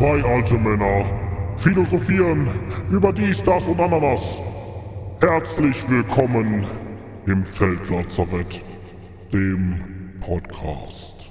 [0.00, 1.04] Zwei alte Männer
[1.58, 2.48] philosophieren
[2.90, 4.40] über dies, das und Ananas.
[5.20, 6.66] Herzlich willkommen
[7.26, 8.62] im Feldlazarett,
[9.30, 11.26] dem Podcast.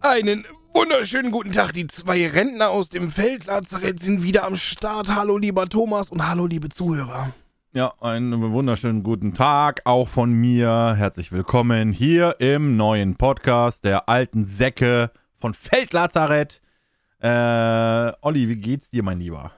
[0.00, 1.74] Einen wunderschönen guten Tag.
[1.74, 5.14] Die zwei Rentner aus dem Feldlazarett sind wieder am Start.
[5.14, 7.34] Hallo, lieber Thomas und hallo, liebe Zuhörer.
[7.74, 10.94] Ja, einen wunderschönen guten Tag auch von mir.
[10.96, 16.62] Herzlich willkommen hier im neuen Podcast der alten Säcke von Feldlazarett.
[17.24, 19.50] Äh, Olli, wie geht's dir, mein Lieber?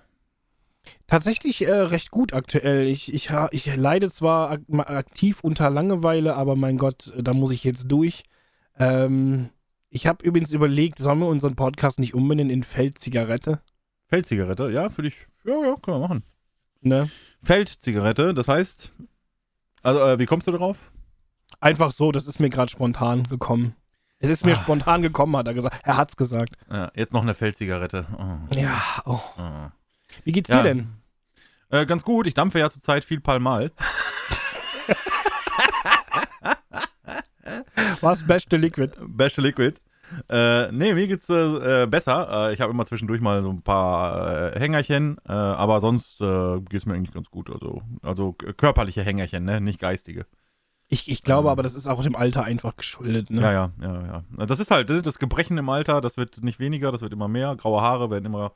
[1.08, 2.86] Tatsächlich äh, recht gut aktuell.
[2.86, 7.64] Ich, ich, ich leide zwar ak aktiv unter Langeweile, aber mein Gott, da muss ich
[7.64, 8.22] jetzt durch.
[8.78, 9.48] Ähm,
[9.90, 13.60] ich habe übrigens überlegt, sollen wir unseren Podcast nicht umbenennen in Feldzigarette?
[14.06, 15.26] Feldzigarette, ja, für dich.
[15.44, 16.22] Ja, ja, können wir machen.
[16.82, 17.10] Ne?
[17.42, 18.92] Feldzigarette, das heißt,
[19.82, 20.92] also, äh, wie kommst du darauf?
[21.58, 23.74] Einfach so, das ist mir gerade spontan gekommen.
[24.18, 24.60] Es ist mir Ah.
[24.60, 25.80] spontan gekommen, hat er gesagt.
[25.84, 26.56] Er hat's gesagt.
[26.70, 28.06] Ja, jetzt noch eine Feldzigarette.
[28.18, 29.20] Oh, Ja, oh.
[29.38, 29.68] oh.
[30.24, 30.62] Wie geht's Ja.
[30.62, 30.88] dir denn?
[31.68, 33.73] Äh, ganz gut, ich dampfe ja zurzeit viel Palmal.
[38.00, 38.26] Was?
[38.26, 38.92] Beste Liquid.
[39.06, 39.74] Beste Liquid.
[40.28, 42.48] Äh, nee, mir geht's äh, äh, besser.
[42.51, 46.60] Äh, ich habe immer zwischendurch mal so ein paar äh, Hängerchen, äh, aber sonst äh,
[46.60, 47.51] geht's mir eigentlich ganz gut.
[47.51, 49.60] Also, also körperliche Hängerchen, ne?
[49.60, 50.26] Nicht geistige.
[50.88, 53.30] Ich, ich glaube aber, das ist auch dem Alter einfach geschuldet.
[53.30, 53.42] Ne?
[53.42, 54.46] Ja, ja, ja, ja.
[54.46, 57.26] Das ist halt ne, das Gebrechen im Alter, das wird nicht weniger, das wird immer
[57.26, 57.56] mehr.
[57.56, 58.52] Graue Haare werden immer,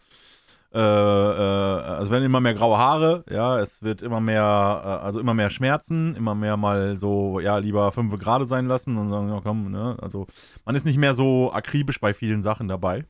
[0.73, 4.42] äh, äh, also werden immer mehr graue Haare, ja, es wird immer mehr,
[4.84, 8.97] äh, also immer mehr Schmerzen, immer mehr mal so, ja, lieber fünf Grade sein lassen
[8.97, 10.28] und sagen, ja komm, ne, also
[10.64, 13.05] man ist nicht mehr so akribisch bei vielen Sachen dabei.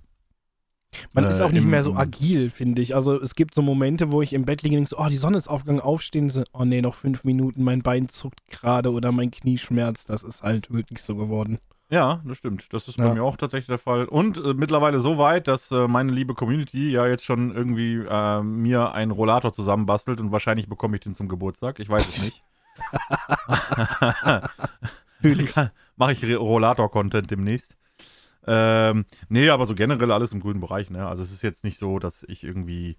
[1.13, 2.95] Man Äh, ist auch nicht im- mehr so agil, finde ich.
[2.95, 5.17] Also es gibt so Momente, wo ich im Bett liege und denke so, oh, die
[5.17, 6.31] Sonne ist aufgegangen, aufstehen.
[6.31, 10.11] So, oh nee, noch fünf Minuten, mein Bein zuckt gerade oder mein Knie schmerzt.
[10.11, 11.59] Das ist halt wirklich so geworden.
[11.93, 12.69] Ja, das stimmt.
[12.73, 13.15] Das ist bei Ja.
[13.15, 14.05] mir auch tatsächlich der Fall.
[14.05, 18.43] Und äh, mittlerweile so weit, dass äh, meine liebe Community ja jetzt schon irgendwie äh,
[18.43, 21.81] mir einen Rollator zusammenbastelt und wahrscheinlich bekomme ich den zum Geburtstag.
[21.81, 22.43] Ich weiß es nicht.
[25.21, 25.55] Fühle ich.
[25.97, 27.77] Mache ich Rollator-Content demnächst.
[28.47, 31.07] Ähm, nee, aber so generell alles im grünen Bereich, ne?
[31.07, 32.97] Also es ist jetzt nicht so, dass ich irgendwie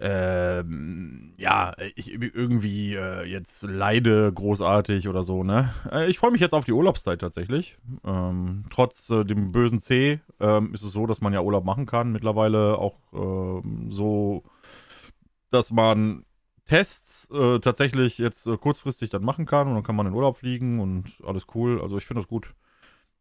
[0.00, 5.72] ähm, ja, ich irgendwie äh, jetzt leide großartig oder so, ne?
[5.90, 7.76] Äh, ich freue mich jetzt auf die Urlaubszeit tatsächlich.
[8.04, 11.86] Ähm, trotz äh, dem bösen C ähm, ist es so, dass man ja Urlaub machen
[11.86, 12.10] kann.
[12.10, 14.42] Mittlerweile auch ähm, so,
[15.50, 16.24] dass man
[16.66, 20.38] Tests äh, tatsächlich jetzt äh, kurzfristig dann machen kann und dann kann man in Urlaub
[20.38, 21.80] fliegen und alles cool.
[21.80, 22.54] Also ich finde das gut.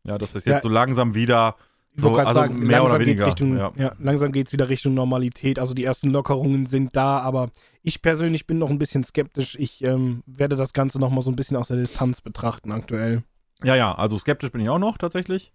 [0.03, 0.62] Ja, dass das jetzt Ja.
[0.62, 1.56] so langsam wieder
[1.94, 3.72] Ich wollte So, gerade also sagen, mehr oder weniger, Richtung, ja.
[3.75, 3.94] ja.
[4.00, 5.59] langsam geht es wieder Richtung Normalität.
[5.59, 7.50] Also die ersten Lockerungen sind da, aber
[7.84, 9.56] ich persönlich bin noch ein bisschen skeptisch.
[9.59, 13.23] Ich ähm, werde das Ganze noch mal so ein bisschen aus der Distanz betrachten aktuell.
[13.63, 15.51] Ja, ja, also skeptisch bin ich auch noch tatsächlich.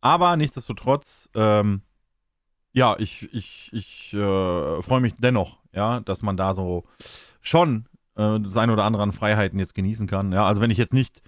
[0.00, 1.80] Aber nichtsdestotrotz, ähm,
[2.72, 6.84] ja, ich, ich, ich äh, freue mich dennoch, ja, dass man da so
[7.40, 7.86] schon
[8.16, 10.32] äh, sein oder andere an Freiheiten jetzt genießen kann.
[10.32, 11.22] Ja, also wenn ich jetzt nicht,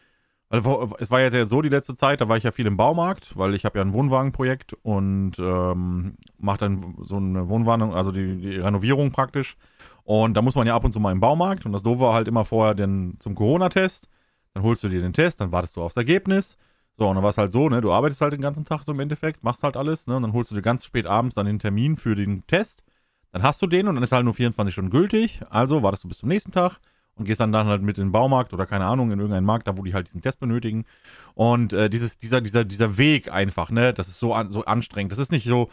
[0.51, 2.77] also es war jetzt ja so die letzte Zeit, da war ich ja viel im
[2.77, 8.11] Baumarkt, weil ich habe ja ein Wohnwagenprojekt und ähm, mache dann so eine Wohnwagen, also
[8.11, 9.57] die, die Renovierung praktisch.
[10.03, 12.15] Und da muss man ja ab und zu mal im Baumarkt und das Doofe war
[12.15, 14.09] halt immer vorher den, zum Corona-Test.
[14.55, 16.59] Dann holst du dir den Test, dann wartest du aufs Ergebnis.
[16.99, 18.91] So, und dann war es halt so, ne, du arbeitest halt den ganzen Tag so
[18.91, 21.47] im Endeffekt, machst halt alles, ne, und dann holst du dir ganz spät abends dann
[21.47, 22.83] den Termin für den Test.
[23.31, 25.41] Dann hast du den und dann ist halt nur 24 Stunden gültig.
[25.49, 26.81] Also wartest du bis zum nächsten Tag
[27.21, 29.69] und gehst dann, dann halt mit in den Baumarkt oder keine Ahnung, in irgendeinen Markt,
[29.69, 30.87] da wo die halt diesen Test benötigen.
[31.35, 35.13] Und äh, dieses, dieser, dieser, dieser Weg einfach, ne, das ist so, an, so anstrengend.
[35.13, 35.71] Das ist nicht so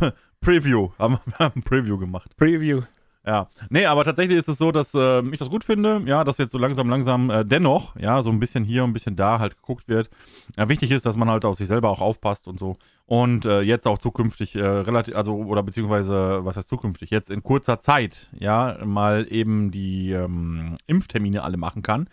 [0.40, 0.90] Preview.
[0.98, 2.36] Haben wir haben ein Preview gemacht.
[2.36, 2.82] Preview.
[3.24, 3.48] Ja.
[3.70, 6.50] Nee, aber tatsächlich ist es so, dass äh, ich das gut finde, ja, dass jetzt
[6.50, 9.86] so langsam, langsam äh, dennoch, ja, so ein bisschen hier, ein bisschen da halt geguckt
[9.86, 10.10] wird.
[10.56, 12.76] Ja, wichtig ist, dass man halt auf sich selber auch aufpasst und so.
[13.06, 17.44] Und äh, jetzt auch zukünftig äh, relativ, also, oder beziehungsweise, was heißt zukünftig, jetzt in
[17.44, 22.08] kurzer Zeit, ja, mal eben die ähm, Impftermine alle machen kann.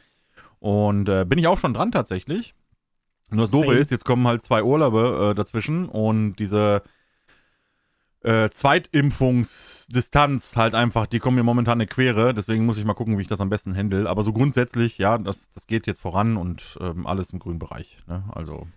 [0.60, 2.54] Und äh, bin ich auch schon dran tatsächlich.
[3.32, 3.80] Nur das Doofe Hey.
[3.80, 6.84] ist, jetzt kommen halt zwei Urlaube äh, dazwischen und diese
[8.30, 13.18] äh, Zweitimpfungsdistanz halt einfach, die kommen mir momentan eine Quere, deswegen muss ich mal gucken,
[13.18, 14.08] wie ich das am besten handle.
[14.08, 17.98] Aber so grundsätzlich, ja, das, das geht jetzt voran und ähm, alles im grünen Bereich.
[18.08, 18.24] Ne?
[18.32, 18.68] Also,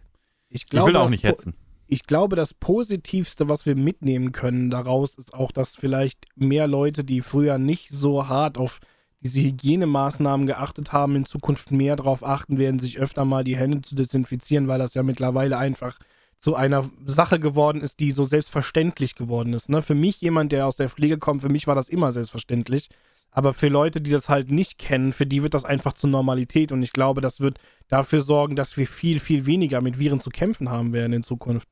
[0.48, 1.52] Ich, ich glaube, will auch nicht hetzen.
[1.86, 7.04] Ich glaube, das Positivste, was wir mitnehmen können daraus, ist auch, dass vielleicht mehr Leute,
[7.04, 8.80] die früher nicht so hart auf
[9.20, 13.82] diese Hygienemaßnahmen geachtet haben, in Zukunft mehr darauf achten werden, sich öfter mal die Hände
[13.82, 15.98] zu desinfizieren, weil das ja mittlerweile einfach
[16.42, 19.68] zu einer Sache geworden ist, die so selbstverständlich geworden ist.
[19.68, 19.80] Ne?
[19.80, 22.88] Für mich, jemand, der aus der Pflege kommt, für mich war das immer selbstverständlich.
[23.30, 26.72] Aber für Leute, die das halt nicht kennen, für die wird das einfach zur Normalität.
[26.72, 30.30] Und ich glaube, das wird dafür sorgen, dass wir viel, viel weniger mit Viren zu
[30.30, 31.68] kämpfen haben werden in Zukunft.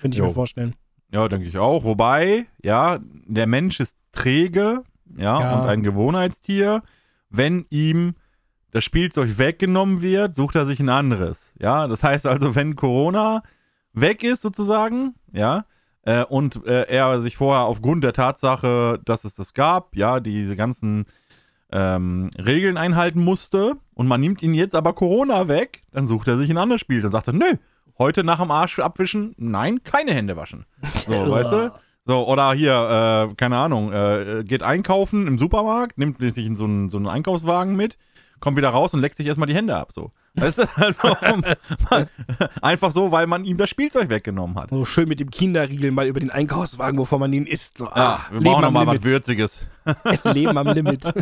[0.00, 0.28] Könnte ich Jo.
[0.28, 0.74] mir vorstellen.
[1.12, 1.84] Ja, denke ich auch.
[1.84, 4.84] Wobei, ja, der Mensch ist träge,
[5.18, 5.60] ja, Ja.
[5.60, 6.82] und ein Gewohnheitstier.
[7.28, 8.14] Wenn ihm
[8.72, 11.52] das Spielzeug weggenommen wird, sucht er sich ein anderes.
[11.58, 13.42] Ja, das heißt also, wenn Corona
[13.92, 15.64] weg ist sozusagen, ja,
[16.02, 20.56] äh, und äh, er sich vorher aufgrund der Tatsache, dass es das gab, ja, diese
[20.56, 21.06] ganzen
[21.72, 26.36] ähm, Regeln einhalten musste und man nimmt ihn jetzt aber Corona weg, dann sucht er
[26.36, 27.00] sich ein anderes Spiel.
[27.00, 27.54] Dann sagt er, nö,
[27.98, 30.64] heute nach dem Arsch abwischen, nein, keine Hände waschen.
[31.06, 31.72] So, weißt du?
[32.06, 36.64] So, oder hier, äh, keine Ahnung, äh, geht einkaufen im Supermarkt, nimmt sich in so
[36.64, 37.98] einen, so einen Einkaufswagen mit,
[38.40, 39.92] kommt wieder raus und leckt sich erstmal die Hände ab.
[39.92, 40.10] So.
[40.34, 40.64] Weißt du?
[40.76, 41.16] Also,
[41.90, 42.06] man,
[42.62, 44.70] einfach so, weil man ihm das Spielzeug weggenommen hat.
[44.70, 47.78] So schön mit dem Kinderriegel mal über den Einkaufswagen, bevor man ihn isst.
[47.78, 49.04] So, Ja, ah, wir Leben brauchen nochmal was.
[49.04, 49.66] Würziges.
[50.24, 51.04] Leben am Limit.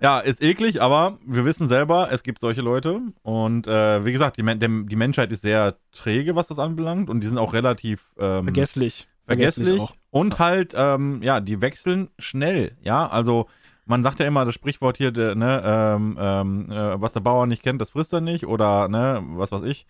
[0.00, 3.00] Ja, ist eklig, aber wir wissen selber, es gibt solche Leute.
[3.22, 7.10] Und äh, wie gesagt, die, Men die Menschheit ist sehr träge, was das anbelangt.
[7.10, 9.08] Und die sind auch relativ ähm, Vergesslich.
[9.26, 9.80] vergesslich.
[9.80, 9.92] auch.
[10.10, 12.76] und halt, ähm, ja, die wechseln schnell.
[12.82, 13.46] Ja, also
[13.90, 17.46] man sagt ja immer das Sprichwort hier, der, ne, ähm, ähm, äh, was der Bauer
[17.46, 18.46] nicht kennt, das frisst er nicht.
[18.46, 19.84] Oder, ne, was weiß ich.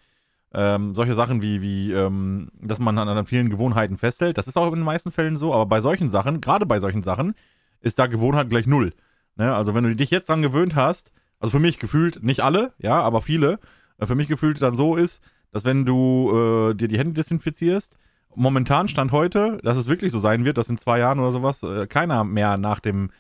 [0.53, 4.39] Ähm, solche Sachen wie, wie ähm, dass man an, an vielen Gewohnheiten festhält.
[4.39, 5.53] Das ist auch in den meisten Fällen so.
[5.55, 7.35] Aber bei solchen Sachen, gerade bei solchen Sachen,
[7.81, 8.95] ist da Gewohnheit gleich null.
[9.37, 9.55] Ne?
[9.55, 13.01] Also wenn du dich jetzt dran gewöhnt hast, also für mich gefühlt, nicht alle, ja,
[13.01, 13.61] aber viele,
[13.99, 15.23] äh, für mich gefühlt dann so ist,
[15.53, 17.99] dass wenn du äh, dir die Hände desinfizierst,
[18.35, 21.63] momentan Stand heute, dass es wirklich so sein wird, dass in zwei Jahren oder sowas
[21.63, 23.11] äh, keiner mehr nach dem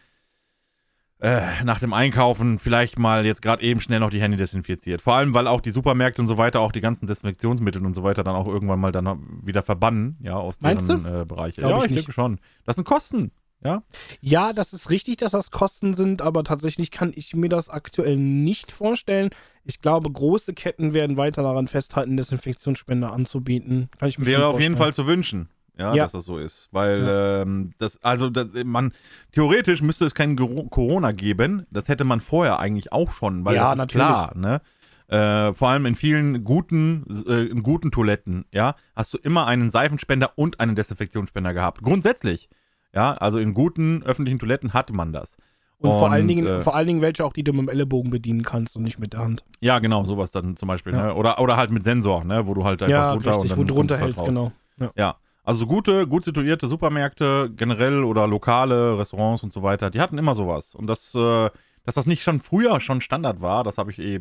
[1.20, 5.02] äh, nach dem Einkaufen vielleicht mal jetzt gerade eben schnell noch die Hände desinfiziert.
[5.02, 8.02] Vor allem, weil auch die Supermärkte und so weiter auch die ganzen Desinfektionsmittel und so
[8.02, 11.60] weiter dann auch irgendwann mal dann wieder verbannen, ja, aus Meinst deren äh, Bereiche.
[11.60, 12.38] Glaub ja, ich ich denke schon.
[12.64, 13.32] Das sind Kosten,
[13.62, 13.82] ja.
[14.20, 18.16] Ja, das ist richtig, dass das Kosten sind, aber tatsächlich kann ich mir das aktuell
[18.16, 19.30] nicht vorstellen.
[19.64, 23.90] Ich glaube, große Ketten werden weiter daran festhalten, Desinfektionsspender anzubieten.
[23.98, 24.78] Kann ich mir Wäre auf jeden.
[24.78, 25.50] Fall zu wünschen,
[25.80, 26.02] ja, Ja.
[26.04, 26.68] dass das so ist.
[26.70, 28.92] Weil, ähm, das, also, das, man,
[29.32, 31.66] theoretisch müsste es kein Gero- Corona geben.
[31.70, 34.06] Das hätte man vorher eigentlich auch schon, weil Ja, das ist natürlich.
[34.06, 34.60] klar, ne?
[35.08, 39.68] Äh, vor allem in vielen guten, äh, in guten Toiletten, ja, hast du immer einen
[39.70, 41.82] Seifenspender und einen Desinfektionsspender gehabt.
[41.82, 42.48] Grundsätzlich.
[42.94, 45.36] Ja, also in guten öffentlichen Toiletten hatte man das.
[45.78, 47.68] Und, vor, allen Und, Dingen, äh, vor allen Dingen welche auch, die du mit dem
[47.70, 49.44] Ellenbogen bedienen kannst und nicht mit der Hand.
[49.60, 50.92] Ja, genau, sowas dann zum Beispiel.
[50.92, 51.06] Ja.
[51.06, 51.14] Ne?
[51.14, 52.46] Oder, oder halt mit Sensor, ne?
[52.46, 54.52] wo du halt einfach ja, drunter richtig, und wo dann du drunter hältst, halt genau.
[54.96, 55.16] Ja,
[55.50, 60.36] also gute, gut situierte Supermärkte generell oder lokale Restaurants und so weiter, die hatten immer
[60.36, 60.74] sowas.
[60.76, 61.50] Und das, äh,
[61.84, 64.20] dass das nicht schon früher schon Standard war, das habe ich eh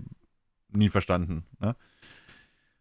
[0.71, 1.45] nie verstanden.
[1.59, 1.75] Ne?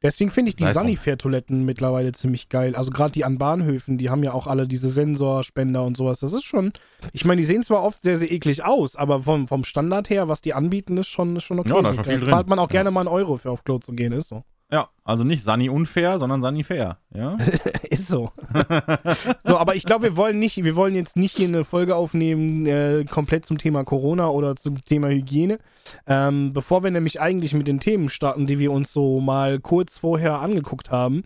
[0.00, 0.64] Deswegen finde ich die.
[0.64, 2.75] Sanifair-Toiletten mittlerweile ziemlich geil.
[2.76, 6.21] Also gerade die an Bahnhöfen, die haben ja auch alle diese Sensorspender und sowas.
[6.21, 6.73] Das ist schon,
[7.12, 10.28] ich meine, die sehen zwar oft sehr, sehr eklig aus, aber vom, vom Standard her,
[10.28, 11.71] was die anbieten, ist schon, ist schon okay.
[11.71, 12.28] Ja, da ist schon viel drin.
[12.31, 12.73] zahlt man auch Ja.
[12.78, 14.45] gerne mal einen Euro für auf Klo zu gehen, ist so.
[14.71, 16.99] Ja, also nicht Sunny unfair, sondern Sunny fair.
[17.15, 17.39] Ja?
[17.91, 18.33] ist so.
[19.45, 22.67] so, aber ich glaube, wir wollen nicht, wir wollen jetzt nicht hier eine Folge aufnehmen,
[22.67, 25.59] äh, komplett zum Thema Corona oder zum Thema Hygiene.
[26.07, 29.97] Ähm, bevor wir nämlich eigentlich mit den Themen starten, die wir uns so mal kurz
[29.97, 31.23] vorher angeguckt haben,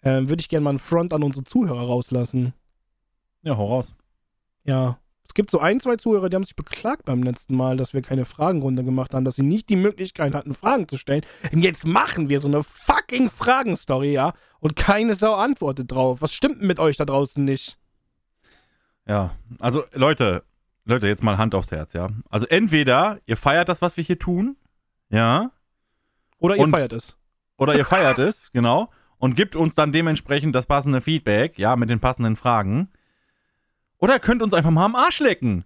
[0.00, 2.54] äh, würde ich gerne mal einen Front an unsere Zuhörer rauslassen.
[3.42, 3.94] ja, hau raus.
[4.64, 4.98] Ja.
[5.28, 8.02] Es gibt so ein, zwei Zuhörer, die haben sich beklagt beim letzten Mal, dass wir
[8.02, 11.22] keine Fragenrunde gemacht haben, dass sie nicht die Möglichkeit hatten, Fragen zu stellen.
[11.52, 14.32] Und jetzt machen wir so eine fucking Fragenstory, ja?
[14.60, 16.22] Und keine Sau antwortet drauf.
[16.22, 17.78] Was stimmt mit euch da draußen nicht?
[19.06, 20.42] Ja, also Leute,
[20.84, 22.08] Leute, jetzt mal Hand aufs Herz, ja.
[22.30, 24.56] Also entweder ihr feiert das, was wir hier tun,
[25.10, 25.50] ja,
[26.38, 27.16] Oder ihr Und- feiert es.
[27.56, 28.90] oder ihr feiert es, genau.
[29.18, 32.90] und gibt uns dann dementsprechend das passende Feedback, ja, mit den passenden Fragen.
[33.98, 35.64] Oder könnt uns einfach mal am Arsch lecken.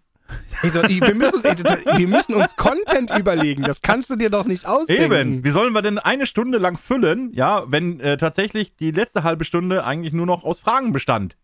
[0.62, 3.62] Also, wir, müssen, wir müssen uns Content überlegen.
[3.62, 5.12] Das kannst du dir doch nicht ausdenken.
[5.12, 5.44] Eben.
[5.44, 9.44] Wie sollen wir denn eine Stunde lang füllen, ja, wenn äh, tatsächlich die letzte halbe
[9.44, 11.36] Stunde eigentlich nur noch aus Fragen bestand?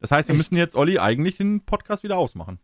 [0.00, 0.38] Das heißt, wir Echt?
[0.38, 2.58] müssen jetzt, Olli, eigentlich den Podcast wieder ausmachen.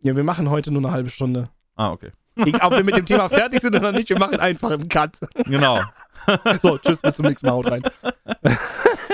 [0.00, 1.48] Ja, wir machen heute nur eine halbe Stunde.
[1.76, 2.12] Ah, okay.
[2.36, 5.18] Ich, ob wir mit dem Thema fertig sind oder nicht, wir machen einfach einen Cut.
[5.46, 5.80] Genau.
[6.60, 7.52] So, tschüss, bis zum nächsten Mal.
[7.52, 7.82] Haut rein.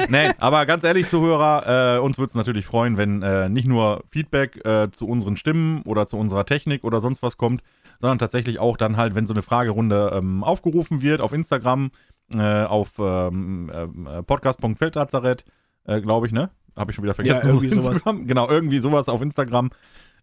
[0.08, 4.04] nee, aber ganz ehrlich, Zuhörer, äh, uns würde es natürlich freuen, wenn äh, nicht nur
[4.08, 7.62] Feedback äh, zu unseren Stimmen oder zu unserer Technik oder sonst was kommt,
[8.00, 11.90] sondern tatsächlich auch dann halt, wenn so eine Fragerunde ähm, aufgerufen wird auf Instagram,
[12.32, 13.70] äh, auf ähm,
[14.06, 15.44] äh, podcast.feldlazarett,
[15.84, 16.50] äh, glaube ich, ne?
[16.76, 17.46] Habe ich schon wieder vergessen.
[17.46, 18.02] Ja, irgendwie sowas.
[18.04, 19.70] Genau, irgendwie sowas auf Instagram.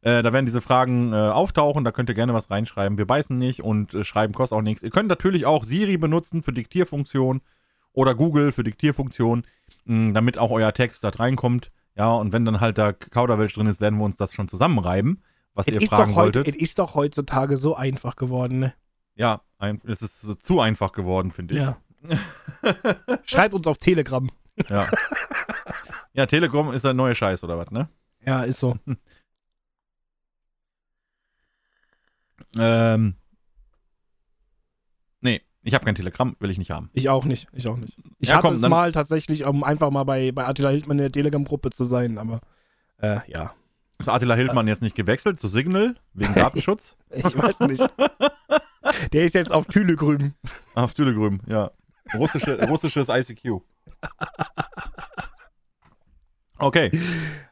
[0.01, 2.97] Äh, da werden diese Fragen äh, auftauchen, da könnt ihr gerne was reinschreiben.
[2.97, 4.83] Wir beißen nicht und äh, schreiben kostet auch nichts.
[4.83, 7.41] Ihr könnt natürlich auch Siri benutzen für Diktierfunktion
[7.93, 9.43] oder Google für Diktierfunktion,
[9.87, 11.71] mh, damit auch euer Text da reinkommt.
[11.95, 15.23] Ja, und wenn dann halt da Kauderwelsch drin ist, werden wir uns das schon zusammenreiben,
[15.53, 16.47] was Es ihr ist, fragen wolltet.
[16.47, 18.73] es ist doch heutzutage so einfach geworden, ne?
[19.15, 21.61] Ja, ein, es ist so zu einfach geworden, finde ich.
[21.61, 21.77] Ja.
[23.25, 24.29] Schreibt uns auf Telegram.
[24.69, 24.87] Ja.
[26.13, 27.89] ja, Telekom ist der neue Scheiß oder was, ne?
[28.25, 28.77] Ja, ist so.
[32.57, 33.15] Ähm.
[35.67, 36.89] Ich habe kein Telegramm, will ich nicht haben.
[36.93, 37.49] Ich auch nicht.
[37.51, 37.97] Ich auch nicht.
[38.19, 41.03] Ich Ja, hatte komm, es mal tatsächlich, um einfach mal bei, bei Attila Hildmann in
[41.03, 42.39] der Telegram-Gruppe zu sein, aber
[42.99, 43.53] äh, ja.
[43.99, 46.95] Ist Attila Hildmann jetzt nicht gewechselt zu Signal wegen Datenschutz?
[47.13, 47.81] Ich weiß nicht.
[49.11, 50.35] Der ist jetzt auf Tülegrüben.
[50.73, 51.71] Auf Tülegrüm, ja.
[52.13, 53.59] Russische, russisches ICQ.
[56.59, 56.91] Okay,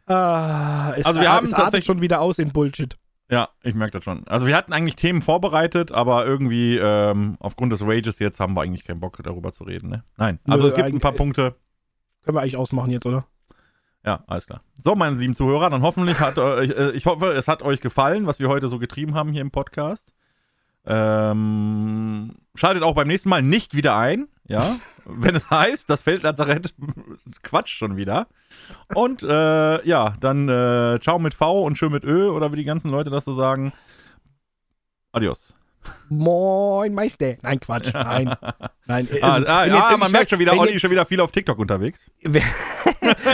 [0.07, 2.97] Ah, Also wir haben es tatsächlich- schon wieder aus in Bullshit.
[3.29, 4.27] Ja, ich merke das schon.
[4.27, 8.61] Also wir hatten eigentlich Themen vorbereitet, aber irgendwie ähm, aufgrund des Rages jetzt haben wir
[8.61, 10.03] eigentlich keinen Bock darüber zu reden, ne?
[10.17, 10.39] Nein.
[10.47, 11.55] Also Nö, es gibt ein paar eigentlich- Punkte.
[12.23, 13.25] Können wir eigentlich ausmachen jetzt, oder?
[14.05, 14.61] Ja, alles klar.
[14.77, 18.27] So, meine lieben Zuhörer, dann hoffentlich hat euch, äh, ich hoffe, es hat euch gefallen,
[18.27, 20.13] was wir heute so getrieben haben hier im Podcast.
[20.85, 26.73] Ähm, schaltet auch beim nächsten Mal nicht wieder ein, ja, wenn es heißt, das Feldlazarett
[27.43, 28.27] quatscht schon wieder.
[28.93, 32.63] Und äh, ja, dann äh, ciao mit V und schön mit Ö oder wie die
[32.63, 33.73] ganzen Leute das so sagen.
[35.11, 35.55] Adios.
[36.09, 37.35] Moin Meister.
[37.41, 37.93] Nein, Quatsch.
[37.93, 38.35] Nein.
[38.85, 39.07] Nein.
[39.21, 41.31] Ah, also, ah, ja, jetzt man merkt schon wieder, Olli ist schon wieder viel auf
[41.31, 42.09] TikTok unterwegs.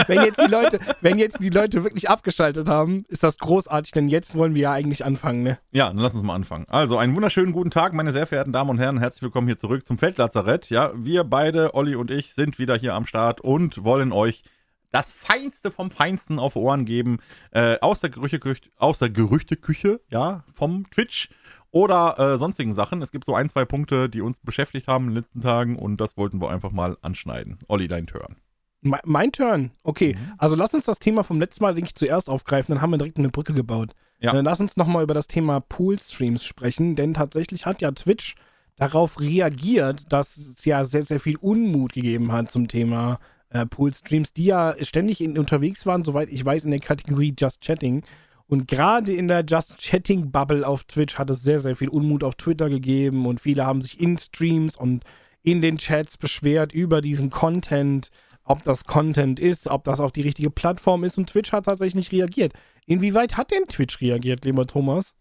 [0.08, 4.08] Wenn, jetzt die Leute, wenn jetzt die Leute wirklich abgeschaltet haben, ist das großartig, denn
[4.08, 5.60] jetzt wollen wir ja eigentlich anfangen, ne?
[5.72, 6.66] Ja, dann lass uns mal anfangen.
[6.70, 9.00] Also, einen wunderschönen guten Tag, meine sehr verehrten Damen und Herren.
[9.00, 10.70] Herzlich willkommen hier zurück zum Feldlazarett.
[10.70, 14.44] Ja, wir beide, Olli und ich, sind wieder hier am Start und wollen euch
[14.92, 17.20] das Feinste vom Feinsten auf Ohren geben.
[17.52, 21.30] Äh, aus, der Gerüchteküche, aus der Gerüchteküche, ja, vom Twitch
[21.72, 23.02] oder äh, sonstigen Sachen.
[23.02, 25.98] Es gibt so ein, zwei Punkte, die uns beschäftigt haben in den letzten Tagen und
[25.98, 27.60] das wollten wir einfach mal anschneiden.
[27.68, 28.36] Olli, dein Turn.
[28.82, 29.72] Me- Mein Turn.
[29.84, 30.34] Okay, Mhm.
[30.38, 32.98] also lass uns das Thema vom letzten Mal, denke ich, zuerst aufgreifen, dann haben wir
[32.98, 33.94] direkt eine Brücke gebaut.
[34.20, 34.34] Ja.
[34.34, 38.36] Dann lass uns nochmal über das Thema Pool-Streams sprechen, denn tatsächlich hat ja Twitch
[38.78, 43.20] darauf reagiert, dass es ja sehr, sehr viel Unmut gegeben hat zum Thema
[43.50, 47.62] äh, Pool-Streams, die ja ständig in, unterwegs waren, soweit ich weiß, in der Kategorie Just
[47.62, 48.04] Chatting.
[48.48, 52.36] Und gerade in der Just Chatting-Bubble auf Twitch hat es sehr, sehr viel Unmut auf
[52.36, 55.04] Twitter gegeben und viele haben sich in Streams und
[55.44, 58.10] in den Chats beschwert über diesen Content,
[58.52, 61.96] ob das Content ist, ob das auf die richtige Plattform ist und Twitch hat tatsächlich
[61.96, 62.54] nicht reagiert.
[62.86, 65.16] Inwieweit hat denn Twitch reagiert, lieber Thomas?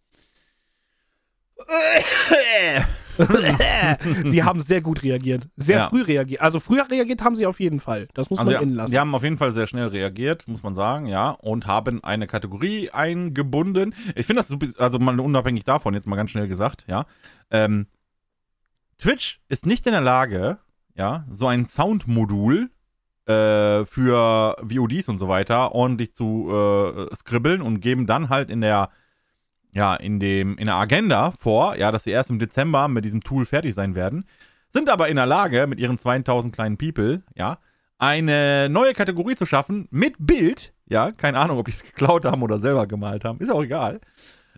[4.25, 5.49] sie haben sehr gut reagiert.
[5.57, 5.89] Sehr Ja.
[5.91, 6.41] früh reagiert.
[6.41, 8.09] Also früher reagiert haben sie auf jeden Fall.
[8.15, 8.91] Das muss Also man innen lassen.
[8.93, 12.27] die haben auf jeden Fall sehr schnell reagiert, muss man sagen, ja, und haben eine
[12.27, 13.95] Kategorie eingebunden.
[14.15, 17.05] Ich finde das, also mal unabhängig davon, jetzt mal ganz schnell gesagt, ja.
[17.51, 17.87] Ähm,
[18.99, 20.59] Twitch ist nicht in der Lage,
[20.95, 22.71] ja, so ein Soundmodul
[23.31, 28.61] äh, für VODs und so weiter ordentlich zu äh, skribbeln und geben dann halt in
[28.61, 28.91] der
[29.73, 33.23] ja, in dem, in der Agenda vor, ja, dass sie erst im Dezember mit diesem
[33.23, 34.25] Tool fertig sein werden,
[34.71, 37.59] sind aber in der Lage, mit ihren 2000 kleinen People, ja,
[37.99, 40.73] eine neue Kategorie zu schaffen mit Bild.
[40.87, 43.39] Ja, keine Ahnung, ob die es geklaut haben oder selber gemalt haben.
[43.39, 44.01] Ist auch egal.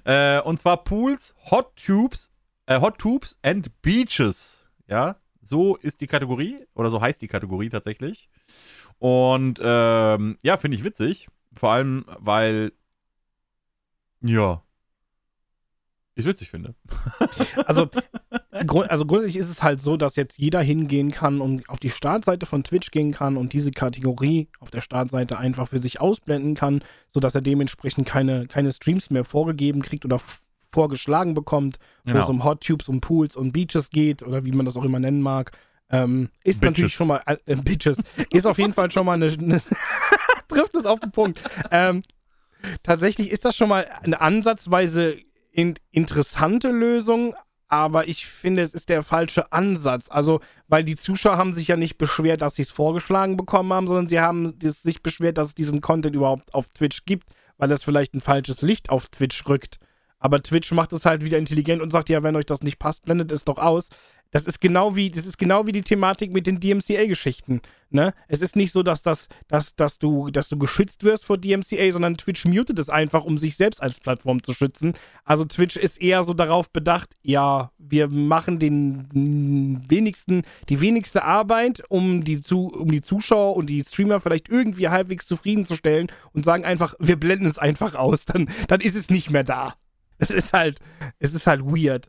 [0.04, 2.30] Äh, und zwar Pools, Hot Tubes,
[2.66, 4.66] äh, Hot Tubes and Beaches.
[4.88, 8.28] Ja, so ist die Kategorie oder so heißt die Kategorie tatsächlich.
[8.98, 11.28] Und ähm, ja, finde ich witzig.
[11.54, 12.72] Vor allem, weil
[14.22, 14.62] ja,
[16.14, 16.74] ich witzig finde.
[17.66, 17.88] Also,
[18.88, 22.44] also grundsätzlich ist es halt so, dass jetzt jeder hingehen kann und auf die Startseite
[22.44, 26.82] von Twitch gehen kann und diese Kategorie auf der Startseite einfach für sich ausblenden kann,
[27.08, 30.20] sodass er dementsprechend keine, keine Streams mehr vorgegeben kriegt oder
[30.72, 32.30] vorgeschlagen bekommt, wo es Genau.
[32.30, 35.22] um Hot Tubes, um Pools und Beaches geht oder wie man das auch immer nennen
[35.22, 35.52] mag.
[35.90, 36.62] Ähm, ist Bitches.
[36.62, 37.98] natürlich schon mal, äh, Bitches,
[38.30, 39.60] ist auf jeden Fall schon mal eine, eine
[40.48, 41.38] trifft es auf den Punkt.
[41.70, 42.02] Ähm,
[42.82, 45.16] tatsächlich ist das schon mal eine ansatzweise
[45.50, 47.34] in, interessante Lösung,
[47.68, 50.06] aber ich finde, es ist der falsche Ansatz.
[50.10, 53.86] Also, weil die Zuschauer haben sich ja nicht beschwert, dass sie es vorgeschlagen bekommen haben,
[53.86, 57.82] sondern sie haben sich beschwert, dass es diesen Content überhaupt auf Twitch gibt, weil das
[57.82, 59.78] vielleicht ein falsches Licht auf Twitch rückt.
[60.22, 63.04] Aber Twitch macht es halt wieder intelligent und sagt, ja, wenn euch das nicht passt,
[63.04, 63.88] blendet es doch aus.
[64.30, 67.60] Das ist genau wie, das ist genau wie die Thematik mit den DMCA-Geschichten.
[67.90, 68.14] Ne?
[68.28, 71.90] Es ist nicht so, dass, das, dass, dass, du, dass du geschützt wirst vor DMCA,
[71.90, 74.94] sondern Twitch mutet es einfach, um sich selbst als Plattform zu schützen.
[75.24, 81.82] Also Twitch ist eher so darauf bedacht, ja, wir machen den wenigsten, die wenigste Arbeit,
[81.88, 86.64] um die, zu, um die Zuschauer und die Streamer vielleicht irgendwie halbwegs zufriedenzustellen und sagen
[86.64, 89.74] einfach, wir blenden es einfach aus, dann, dann ist es nicht mehr da.
[90.22, 90.78] Es ist halt,
[91.18, 92.08] es ist halt weird.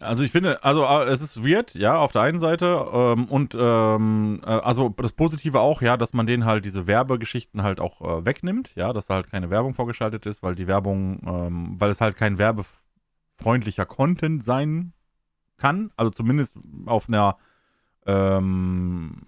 [0.00, 3.54] Also ich finde, also äh, es ist weird, ja, auf der einen Seite ähm, und
[3.58, 8.00] ähm, äh, also das Positive auch, ja, dass man denen halt diese Werbegeschichten halt auch
[8.00, 11.90] äh, wegnimmt, ja, dass da halt keine Werbung vorgeschaltet ist, weil die Werbung, ähm, weil
[11.90, 14.94] es halt kein werbefreundlicher Content sein
[15.58, 16.56] kann, also zumindest
[16.86, 17.36] auf einer
[18.06, 19.18] ähm,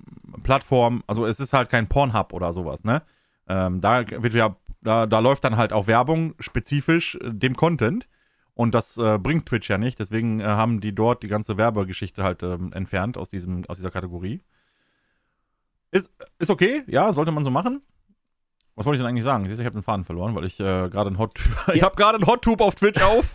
[0.43, 3.03] Plattform, also es ist halt kein Pornhub oder sowas, ne?
[3.47, 8.09] Ähm, da wird ja, da, da läuft dann halt auch Werbung spezifisch äh, dem Content.
[8.55, 9.99] Und das äh, bringt Twitch ja nicht.
[9.99, 13.91] Deswegen äh, haben die dort die ganze Werbegeschichte halt ähm, entfernt aus, diesem, aus dieser
[13.91, 14.43] Kategorie.
[15.91, 17.83] Ist, ist okay, ja, sollte man so machen.
[18.75, 19.47] Was wollte ich denn eigentlich sagen?
[19.47, 21.39] Siehst du, ich habe den Faden verloren, weil ich äh, gerade ein Hot
[21.75, 23.35] ich habe gerade einen Hot Tube auf Twitch auf.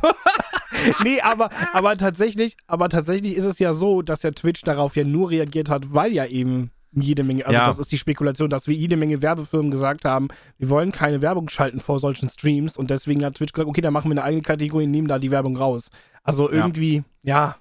[1.04, 5.04] nee, aber, aber tatsächlich, aber tatsächlich ist es ja so, dass ja Twitch darauf ja
[5.04, 7.66] nur reagiert hat, weil ja eben jede Menge, also Ja.
[7.66, 11.50] das ist die Spekulation, dass wir jede Menge Werbefirmen gesagt haben, wir wollen keine Werbung
[11.50, 14.42] schalten vor solchen Streams und deswegen hat Twitch gesagt, okay, dann machen wir eine eigene
[14.42, 15.90] Kategorie und nehmen da die Werbung raus.
[16.24, 16.58] Also Ja.
[16.58, 17.58] irgendwie, ja,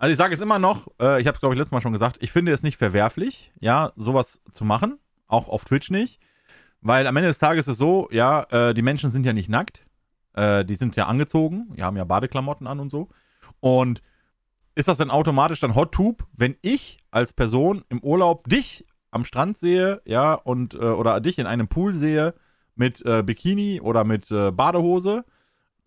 [0.00, 1.90] Also ich sage es immer noch, äh, ich habe es glaube ich letztes Mal schon
[1.92, 6.20] gesagt, ich finde es nicht verwerflich, ja, sowas zu machen, auch auf Twitch nicht,
[6.80, 9.48] weil am Ende des Tages ist es so, ja, äh, die Menschen sind ja nicht
[9.48, 9.84] nackt,
[10.34, 13.08] äh, die sind ja angezogen, die haben ja Badeklamotten an und so
[13.58, 14.00] und
[14.78, 19.24] ist das dann automatisch dann Hot Tube, wenn ich als Person im Urlaub dich am
[19.24, 22.32] Strand sehe, ja, und äh, oder dich in einem Pool sehe
[22.76, 25.24] mit äh, Bikini oder mit äh, Badehose,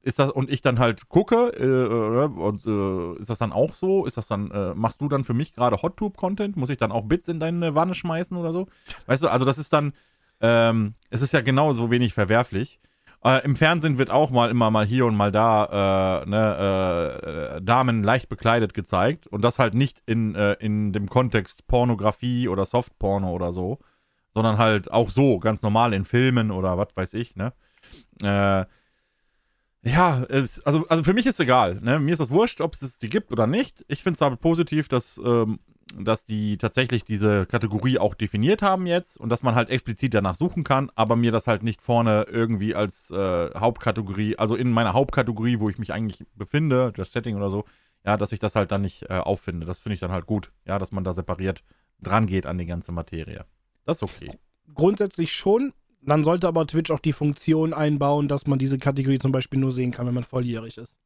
[0.02, 3.76] ist das und ich dann halt gucke äh, äh, und äh, ist das dann auch
[3.76, 4.06] so?
[4.06, 6.58] Ist das dann machst du dann für mich gerade Hot Tube Content?
[6.58, 8.68] Muss ich dann auch Bits in deine Wanne schmeißen oder so?
[9.06, 9.94] Weißt du, also das ist dann
[10.42, 12.82] ähm, es ist ja genauso wenig verwerflich.
[13.24, 17.62] Äh, Im Fernsehen wird auch mal immer mal hier und mal da äh, ne, äh,
[17.62, 22.66] Damen leicht bekleidet gezeigt und das halt nicht in, äh, in dem Kontext Pornografie oder
[22.66, 23.80] Softporno oder so,
[24.34, 27.54] sondern halt auch so ganz normal in Filmen oder was weiß ich, ne?
[28.24, 28.66] Äh,
[29.84, 31.80] ja, es, also, also für mich ist egal.
[31.82, 32.00] Ne?
[32.00, 33.84] Mir ist das wurscht, ob es die gibt oder nicht.
[33.88, 35.60] Ich finde es aber positiv, dass, ähm,
[35.98, 40.36] dass die tatsächlich diese Kategorie auch definiert haben jetzt und dass man halt explizit danach
[40.36, 44.94] suchen kann, aber mir das halt nicht vorne irgendwie als äh, Hauptkategorie, also in meiner
[44.94, 47.66] Hauptkategorie, wo ich mich eigentlich befinde, das Setting oder so,
[48.06, 49.66] ja, dass ich das halt dann nicht äh, auffinde.
[49.66, 51.64] Das finde ich dann halt gut, ja, dass man da separiert
[52.02, 53.46] dran geht an die ganze Materie.
[53.86, 54.32] Das ist okay.
[54.74, 55.74] grundsätzlich schon.
[56.04, 59.72] Dann sollte aber Twitch auch die Funktion einbauen, dass man diese Kategorie zum Beispiel nur
[59.72, 60.98] sehen kann, wenn man volljährig ist.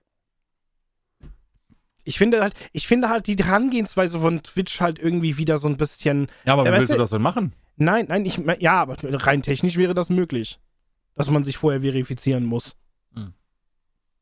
[2.06, 5.76] Ich finde halt, ich finde halt die Herangehensweise von Twitch halt irgendwie wieder so ein
[5.78, 6.28] bisschen.
[6.46, 7.54] Ja, aber wie weißt willst du das denn machen?
[7.76, 10.60] Nein, nein, ich ja, aber rein technisch wäre das möglich.
[11.16, 12.76] Dass man sich vorher verifizieren muss.
[13.16, 13.34] Hm.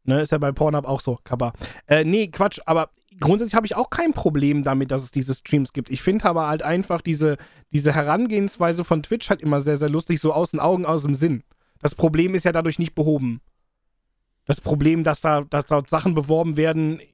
[0.06, 1.54] Ne, ist ja bei Pornhub auch so, Kappa.
[1.88, 5.74] Äh, nee, Quatsch, aber grundsätzlich habe ich auch kein Problem damit, dass es diese Streams
[5.74, 5.90] gibt.
[5.90, 7.38] Ich finde aber halt einfach diese,
[7.72, 11.16] diese Herangehensweise von Twitch halt immer sehr, sehr lustig, so aus den Augen, aus dem
[11.16, 11.44] Sinn.
[11.80, 13.42] Das Problem ist ja dadurch nicht behoben.
[14.46, 17.06] Das Problem, dass da, dass dort Sachen beworben werden, äh,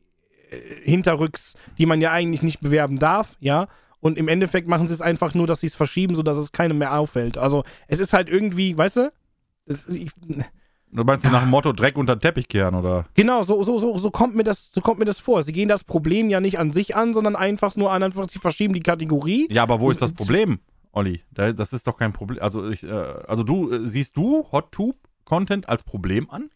[0.83, 3.67] hinterrücks, die man ja eigentlich nicht bewerben darf, ja.
[4.01, 6.77] Und im Endeffekt machen sie es einfach nur, dass sie es verschieben, sodass es keinem
[6.77, 7.37] mehr auffällt.
[7.37, 9.11] Also es ist halt irgendwie, weißt du?
[9.65, 10.11] Es, ich,
[10.91, 13.05] Du meinst nach dem Motto Dreck unter den Teppich kehren oder?
[13.13, 15.43] genau, so, so, so, so, kommt mir das, so kommt mir das vor.
[15.43, 18.39] Sie gehen das Problem ja nicht an sich an, sondern einfach nur an, einfach, sie
[18.39, 19.47] verschieben die Kategorie.
[19.51, 20.59] Ja, aber wo ist das Problem,
[20.91, 21.21] Olli?
[21.31, 22.41] Da- Das ist doch kein Problem.
[22.41, 26.49] Also, ich, äh, also du, äh, siehst du Hot Tube Content als Problem an?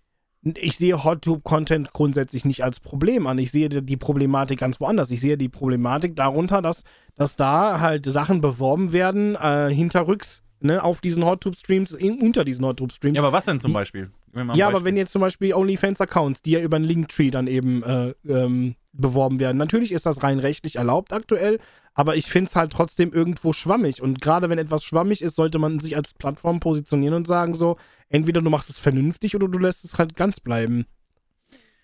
[0.43, 3.37] Ich sehe HotTube-Content grundsätzlich nicht als Problem an.
[3.37, 5.09] Ich sehe die Problematik ganz woanders.
[5.11, 6.83] Ich sehe die Problematik darunter, dass,
[7.15, 13.15] dass da halt Sachen beworben werden, äh, hinterrücks, ne, auf diesen HotTube-Streams, unter diesen HotTube-Streams.
[13.15, 14.11] Ja, aber was denn zum Die- Beispiel?
[14.35, 14.85] Ja, aber Beispiel.
[14.85, 19.39] wenn jetzt zum Beispiel OnlyFans-Accounts, die ja über einen Linktree dann eben äh, ähm, beworben
[19.39, 21.59] werden, natürlich ist das rein rechtlich erlaubt aktuell,
[21.95, 24.01] aber ich finde es halt trotzdem irgendwo schwammig.
[24.01, 27.77] Und gerade wenn etwas schwammig ist, sollte man sich als Plattform positionieren und sagen so,
[28.09, 30.85] entweder du machst es vernünftig oder du lässt es halt ganz bleiben.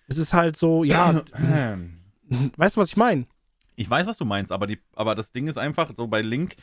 [0.06, 1.22] Es ist halt so, ja,
[2.56, 3.26] weißt du, was ich meine?
[3.76, 6.56] Ich weiß, was du meinst, aber, die, aber das Ding ist einfach so bei Link,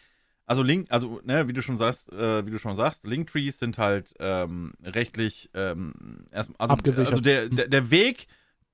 [0.46, 3.78] also Link, also, ne, wie du schon sagst, äh, wie du schon sagst, Linktrees sind
[3.78, 7.10] halt ähm, rechtlich ähm, erst, also, Abgesichert.
[7.10, 8.28] also der, der, der Weg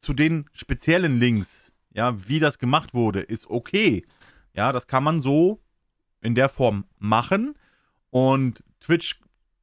[0.04, 4.06] zu den speziellen Links, ja, wie das gemacht wurde, ist okay.
[4.54, 5.62] Ja, das kann man so
[6.22, 7.56] in der Form machen.
[8.10, 9.20] Und Twitch,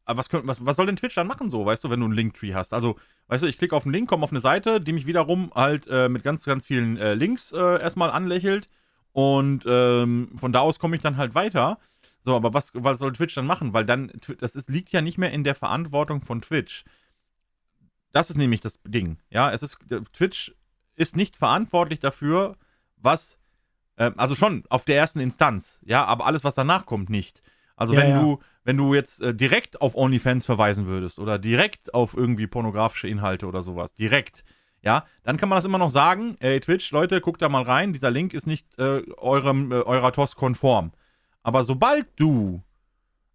[0.07, 2.15] was, könnt- was, was soll denn Twitch dann machen so, weißt du, wenn du einen
[2.15, 2.73] Linktree hast?
[2.73, 2.99] Also,
[3.29, 5.87] weißt du, ich klicke auf einen Link, komme auf eine Seite, die mich wiederum halt
[5.89, 8.69] äh, mit ganz, ganz vielen äh, Links äh, erstmal anlächelt.
[9.13, 11.79] Und ähm, von da aus komme ich dann halt weiter.
[12.25, 13.73] So, aber was, was soll Twitch dann machen?
[13.75, 16.85] Weil dann, das ist, liegt ja nicht mehr in der Verantwortung von Twitch.
[18.13, 19.19] Das ist nämlich das Ding.
[19.31, 20.55] Ja, es ist, äh, Twitch
[20.97, 22.57] ist nicht verantwortlich dafür,
[22.97, 23.39] was,
[23.97, 27.43] ähm, also schon auf der ersten Instanz, ja, aber alles, was danach kommt, nicht.
[27.77, 28.21] Also Ja, wenn ja.
[28.21, 33.09] du, wenn du jetzt äh, direkt auf OnlyFans verweisen würdest oder direkt auf irgendwie pornografische
[33.09, 34.45] Inhalte oder sowas, direkt,
[34.83, 37.93] ja, dann kann man das immer noch sagen, ey Twitch, Leute, guckt da mal rein,
[37.93, 40.93] dieser Link ist nicht äh, eurem, äh, eurer TOS konform.
[41.43, 42.63] Aber sobald du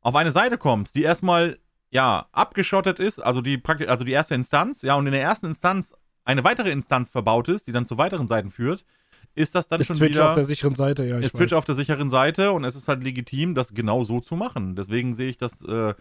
[0.01, 1.57] auf eine Seite kommst, die erstmal
[1.91, 5.47] ja abgeschottet ist, also die praktisch, also die erste Instanz, ja, und in der ersten
[5.47, 5.93] Instanz
[6.23, 8.83] eine weitere Instanz verbaut ist, die dann zu weiteren Seiten führt,
[9.35, 11.17] ist das dann Ist schon Twitch wieder auf der sicheren Seite, ja.
[11.19, 11.57] Ist Twitch weiß.
[11.57, 14.75] auf der sicheren Seite und es ist halt legitim, das genau so zu machen.
[14.75, 15.93] Deswegen sehe ich das äh,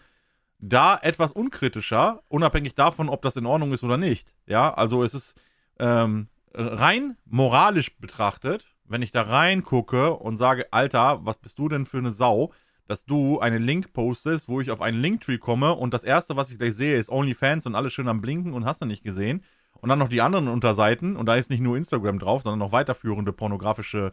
[0.58, 4.34] da etwas unkritischer, unabhängig davon, ob das in Ordnung ist oder nicht.
[4.46, 5.34] Ja, also es ist
[5.78, 11.86] ähm, rein moralisch betrachtet, wenn ich da reingucke und sage, Alter, was bist du denn
[11.86, 12.52] für eine Sau,
[12.86, 16.50] dass du einen Link postest, wo ich auf einen Linktree komme und das erste, was
[16.50, 19.42] ich gleich sehe, ist OnlyFans und alles schön am Blinken und hast du nicht gesehen.
[19.80, 22.72] Und dann noch die anderen Unterseiten und da ist nicht nur Instagram drauf, sondern noch
[22.72, 24.12] weiterführende pornografische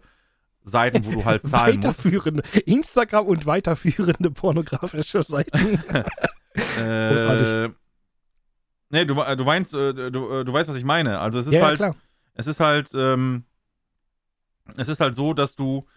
[0.64, 2.06] Seiten, wo du halt zahlen musst.
[2.06, 5.82] Weiterführende, Instagram und weiterführende pornografische Seiten.
[6.78, 7.70] Äh,
[8.90, 11.20] nee, du, du meinst, äh, du, äh, du weißt, was ich meine.
[11.20, 11.96] Also es ist ja, ja, halt, klar.
[12.34, 13.46] es ist halt, ähm,
[14.76, 15.88] es ist halt so, dass du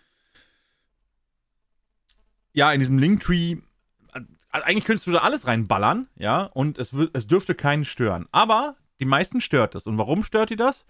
[2.54, 3.58] ja in diesem Linktree
[4.14, 8.26] äh, eigentlich könntest du da alles reinballern, ja, und es, es dürfte keinen stören.
[8.32, 9.86] Aber die meisten stört es.
[9.86, 10.86] Und warum stört die das?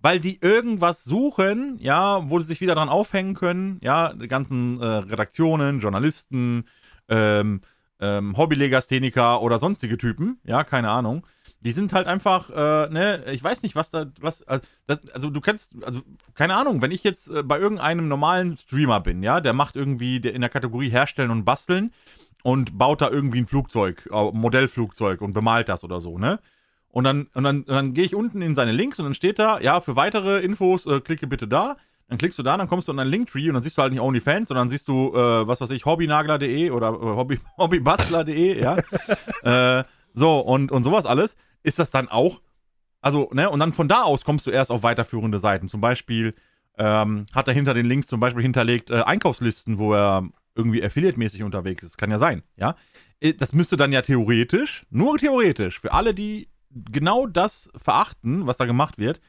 [0.00, 4.80] Weil die irgendwas suchen, ja, wo sie sich wieder dran aufhängen können, ja, die ganzen
[4.80, 6.66] äh, Redaktionen, Journalisten,
[7.08, 7.62] ähm,
[8.00, 11.26] ähm, Hobbylegastheniker oder sonstige Typen, ja, keine Ahnung.
[11.60, 15.30] Die sind halt einfach, äh, ne, ich weiß nicht, was da, was, äh, das, also
[15.30, 16.02] du kennst, also
[16.34, 20.20] keine Ahnung, wenn ich jetzt äh, bei irgendeinem normalen Streamer bin, ja, der macht irgendwie
[20.20, 21.92] der in der Kategorie Herstellen und Basteln
[22.44, 26.38] und baut da irgendwie ein Flugzeug, äh, Modellflugzeug und bemalt das oder so, ne?
[26.90, 29.38] Und dann, und dann, und dann gehe ich unten in seine Links und dann steht
[29.38, 31.76] da, ja, für weitere Infos äh, klicke bitte da.
[32.08, 33.92] Dann klickst du da, dann kommst du in einen Linktree und dann siehst du halt
[33.92, 38.78] nicht OnlyFans, sondern siehst du, äh, was weiß ich, Hobbynagler.de oder äh, Hobby, Hobbybastler.de, ja.
[39.80, 41.36] äh, so, und, und sowas alles.
[41.62, 42.40] Ist das dann auch,
[43.00, 45.68] also, ne, und dann von da aus kommst du erst auf weiterführende Seiten.
[45.68, 46.34] Zum Beispiel
[46.76, 51.42] ähm, hat er hinter den Links zum Beispiel hinterlegt äh, Einkaufslisten, wo er irgendwie Affiliate-mäßig
[51.42, 51.98] unterwegs ist.
[51.98, 52.76] Kann ja sein, ja.
[53.20, 58.58] Äh, Das müsste dann ja theoretisch, nur theoretisch, für alle, die genau das verachten, was
[58.58, 59.20] da gemacht wird,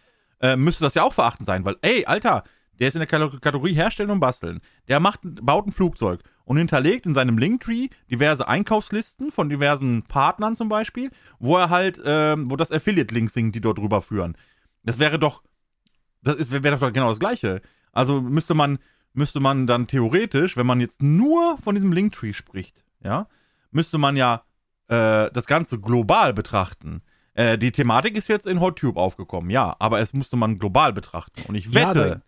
[0.41, 2.43] äh, müsste das ja auch verachten sein, weil, ey, Alter,
[2.79, 4.61] der ist in der Kategorie Herstellen und Basteln.
[4.87, 10.55] Der macht, baut ein Flugzeug und hinterlegt in seinem Linktree diverse Einkaufslisten von diversen Partnern
[10.55, 14.35] zum Beispiel, wo er halt, ähm, wo das Affiliate-Links sind, die dort drüber führen.
[14.81, 15.43] Das wäre doch,
[16.23, 17.61] das ist- wäre doch genau das Gleiche.
[17.91, 18.79] Also müsste man,
[19.13, 23.27] müsste man dann theoretisch, wenn man jetzt nur von diesem Linktree spricht, ja,
[23.69, 24.43] müsste man ja
[24.87, 27.03] äh, das Ganze global betrachten.
[27.35, 31.43] Äh, die Thematik ist jetzt in HotTube aufgekommen, ja, aber es musste man global betrachten.
[31.47, 32.21] Und ich Ja, wette, nein.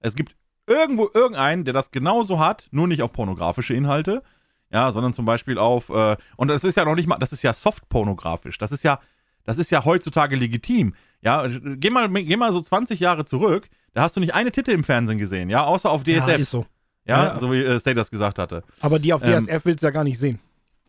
[0.00, 0.34] es gibt
[0.68, 4.22] irgendwo irgendeinen, der das genauso hat, nur nicht auf pornografische Inhalte,
[4.70, 7.42] ja, sondern zum Beispiel auf, äh, und das ist ja noch nicht mal, das ist
[7.42, 9.00] ja soft-pornografisch, das ist ja,
[9.44, 10.94] das ist ja heutzutage legitim.
[11.22, 14.72] Ja, geh mal, geh mal so 20 Jahre zurück, da hast du nicht eine Titte
[14.72, 16.66] im Fernsehen gesehen, ja, außer auf Ja, DSF, ist so.
[17.06, 17.38] ja, Ja.
[17.38, 18.62] so wie äh, Stay das gesagt hatte.
[18.80, 20.38] Aber die auf Ähm, DSF willst du ja gar nicht sehen.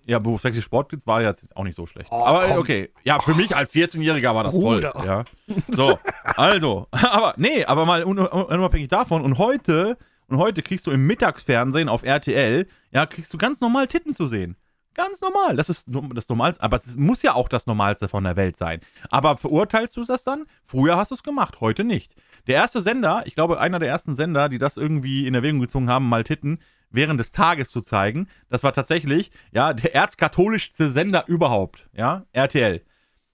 [0.05, 2.09] Ja, wo Sexy Sport Kids war jetzt auch nicht so schlecht.
[2.11, 2.57] Oh, aber komm.
[2.57, 4.91] okay, ja, für mich als 14-Jähriger war das Bruder.
[4.91, 5.05] toll.
[5.05, 5.23] Ja.
[5.67, 5.99] So,
[6.35, 11.05] also, aber nee, aber mal un unabhängig davon und heute und heute kriegst du im
[11.07, 14.55] Mittagsfernsehen auf RTL, ja, kriegst du ganz normal Titten zu sehen.
[14.95, 18.35] Ganz normal, das ist das Normalste, aber es muss ja auch das Normalste von der
[18.35, 18.81] Welt sein.
[19.09, 20.45] Aber verurteilst du das dann?
[20.65, 22.15] Früher hast du es gemacht, heute nicht.
[22.47, 25.89] Der erste Sender, ich glaube, einer der ersten Sender, die das irgendwie in Erwägung gezogen
[25.89, 26.59] haben, mal Titten
[26.91, 32.81] während des Tages zu zeigen, das war tatsächlich, ja, der erzkatholischste Sender überhaupt, ja, RTL.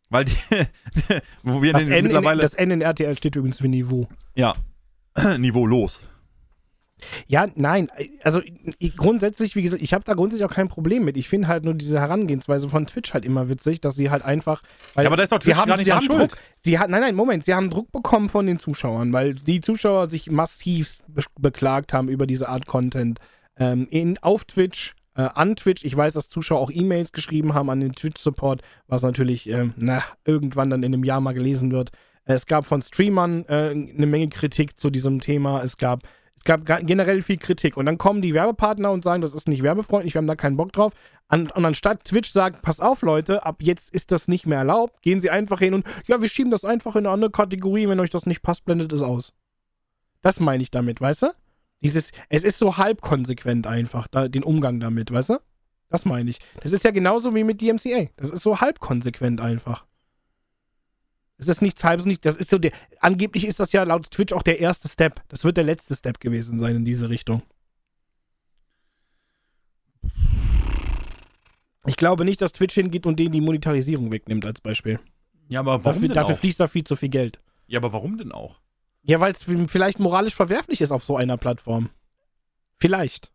[0.10, 0.38] Weil die,
[1.44, 4.08] wo wir Das den N, in, mittlerweile, das N in RTL steht übrigens für Niveau.
[4.36, 4.54] ja,
[5.38, 6.04] niveaulos.
[7.28, 7.88] Ja, nein,
[8.24, 8.42] also
[8.80, 11.18] ich, grundsätzlich, wie gesagt, ich habe da grundsätzlich auch kein Problem mit.
[11.18, 14.62] Ich finde halt nur diese Herangehensweise von Twitch halt immer witzig, dass sie halt einfach.
[14.94, 16.08] Weil Ja, aber da ist doch sie Twitch haben, gar nicht sie haben.
[16.08, 16.38] Druck.
[16.60, 20.10] Sie hat, nein, nein, Moment, sie haben Druck bekommen von den Zuschauern, weil die Zuschauer
[20.10, 23.20] sich massiv be beklagt haben über diese Art Content.
[23.58, 25.84] Ähm, in, auf Twitch, äh, an Twitch.
[25.84, 30.04] Ich weiß, dass Zuschauer auch E-Mails geschrieben haben an den Twitch-Support, was natürlich, ähm, na,
[30.26, 31.92] irgendwann dann in einem Jahr mal gelesen wird.
[32.26, 35.62] Es gab von Streamern äh, eine Menge Kritik zu diesem Thema.
[35.64, 36.04] Es gab,
[36.38, 37.78] es gab ga- generell viel Kritik.
[37.78, 40.58] Und dann kommen die Werbepartner und sagen, das ist nicht werbefreundlich, wir haben da keinen
[40.58, 40.94] Bock drauf.
[41.28, 45.02] An, und anstatt Twitch sagt, pass auf, Leute, ab jetzt ist das nicht mehr erlaubt,
[45.02, 47.88] gehen sie einfach hin und ja, wir schieben das einfach in eine andere Kategorie.
[47.88, 49.34] Wenn euch das nicht passt, blendet es aus.
[50.22, 51.28] Das meine ich damit, weißt du?
[51.82, 55.38] Dieses, es ist so halb konsequent einfach, da, den Umgang damit, weißt du?
[55.90, 56.40] Das meine ich.
[56.62, 58.08] Das ist ja genauso wie mit DMCA.
[58.18, 59.86] Das ist so halb konsequent einfach.
[61.38, 62.26] Es ist nichts halbes, nicht.
[62.26, 62.72] Das ist so der.
[63.00, 65.22] Angeblich ist das ja laut Twitch auch der erste Step.
[65.28, 67.42] Das wird der letzte Step gewesen sein in diese Richtung.
[71.88, 75.00] Ich glaube nicht, dass Twitch hingeht und denen die Monetarisierung wegnimmt, als Beispiel.
[75.48, 76.40] Ja, aber warum Dafür, denn dafür auch?
[76.40, 77.40] fließt da viel zu viel Geld.
[77.68, 78.60] Ja, aber warum denn auch?
[79.04, 81.90] Ja, weil es vielleicht moralisch verwerflich ist auf so einer Plattform.
[82.78, 83.32] Vielleicht.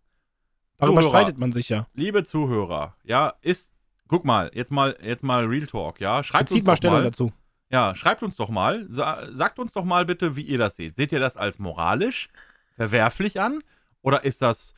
[0.78, 1.20] Darüber Zuhörer.
[1.20, 1.86] streitet man sich ja.
[1.94, 3.76] Liebe Zuhörer, ja, ist,
[4.08, 7.04] guck mal, jetzt mal, jetzt mal Real Talk, ja, schreibt Bezieht uns mal Stellung mal,
[7.04, 7.32] dazu.
[7.70, 10.96] Ja, schreibt uns doch mal, sa sagt uns doch mal bitte, wie ihr das seht.
[10.96, 12.28] Seht ihr das als moralisch
[12.76, 13.62] verwerflich an
[14.02, 14.74] oder ist das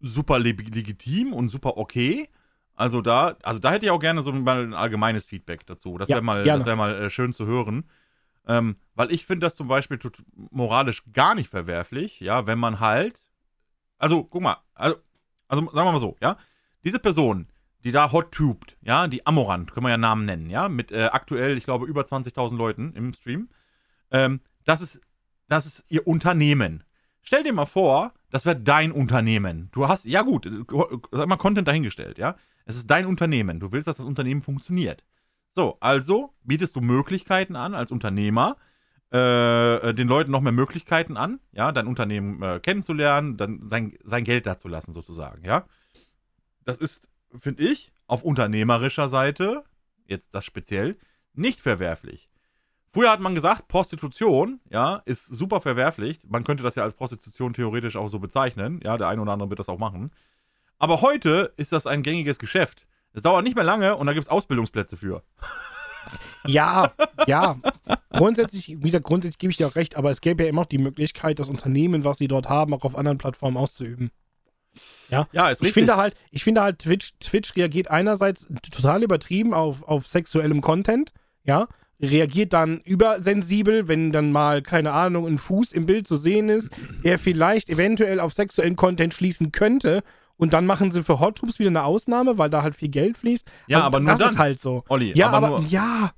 [0.00, 2.28] super leg- legitim und super okay?
[2.74, 5.98] Also da, also da hätte ich auch gerne so mal ein allgemeines Feedback dazu.
[5.98, 7.84] Das Ja, wäre mal, das wäre mal äh, schön zu hören.
[8.48, 9.98] Ähm, weil ich finde das zum Beispiel
[10.50, 13.22] moralisch gar nicht verwerflich, ja, wenn man halt,
[13.98, 14.96] also guck mal, also,
[15.46, 16.38] also sagen wir mal so, ja,
[16.82, 17.48] diese Person,
[17.84, 21.04] die da hot tubed, ja, die Amorant, können wir ja Namen nennen, ja, mit äh,
[21.12, 23.48] aktuell, ich glaube, über 20.000 Leuten im Stream,
[24.10, 25.00] ähm, das ist,
[25.48, 26.84] das ist ihr Unternehmen.
[27.22, 29.68] Stell dir mal vor, das wäre dein Unternehmen.
[29.72, 30.64] Du hast, ja gut, äh,
[31.10, 32.36] sag mal Content dahingestellt, ja.
[32.64, 33.58] Es ist dein Unternehmen.
[33.58, 35.02] Du willst, dass das Unternehmen funktioniert.
[35.52, 38.56] So, also bietest du Möglichkeiten an als Unternehmer,
[39.12, 43.96] äh, äh, den Leuten noch mehr Möglichkeiten an, ja, dein Unternehmen äh, kennenzulernen, dann sein,
[44.04, 45.64] sein Geld dazulassen, sozusagen, ja.
[46.64, 49.64] Das ist, finde ich, auf unternehmerischer Seite,
[50.06, 50.96] jetzt das speziell,
[51.34, 52.28] nicht verwerflich.
[52.92, 56.18] Früher hat man gesagt, Prostitution, ja, ist super verwerflich.
[56.28, 58.80] Man könnte das ja als Prostitution theoretisch auch so bezeichnen.
[58.82, 60.10] Ja, der eine oder andere wird das auch machen.
[60.78, 62.86] Aber heute ist das ein gängiges Geschäft.
[63.12, 65.22] Es dauert nicht mehr lange und da gibt es Ausbildungsplätze für.
[66.46, 66.92] Ja,
[67.26, 67.60] ja.
[68.10, 70.66] Grundsätzlich, wie gesagt, grundsätzlich gebe ich dir auch recht, aber es gäbe ja immer noch
[70.66, 74.10] die Möglichkeit, das Unternehmen, was sie dort haben, auch auf anderen Plattformen auszuüben.
[75.32, 79.82] Ja, ist Ich finde halt, ich finde halt, Twitch, Twitch reagiert einerseits total übertrieben auf,
[79.82, 81.66] auf sexuellem Content, ja,
[82.00, 86.70] reagiert dann übersensibel, wenn dann mal, keine Ahnung, ein Fuß im Bild zu sehen ist,
[87.04, 90.02] der vielleicht eventuell auf sexuellen Content schließen könnte.
[90.36, 93.18] Und dann machen sie für Hot Tubes wieder eine Ausnahme, weil da halt viel Geld
[93.18, 93.50] fließt.
[93.66, 94.30] Ja, aber nur das dann.
[94.30, 94.84] ist halt so.
[94.88, 96.12] Olli, Ja, aber, aber, ja.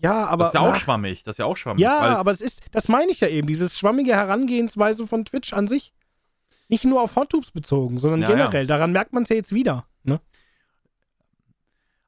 [0.00, 0.44] Ja, aber.
[0.44, 1.24] das ist ja auch ach, schwammig.
[1.24, 1.80] Das ist ja auch schwammig.
[1.80, 5.66] ja, aber es ist, das meine ich ja eben, dieses schwammige Herangehensweise von Twitch an
[5.66, 5.92] sich.
[6.68, 8.66] Nicht nur auf Hottubes bezogen, sondern Ja, generell.
[8.66, 9.86] Daran merkt man es ja jetzt wieder.
[10.02, 10.20] Ne?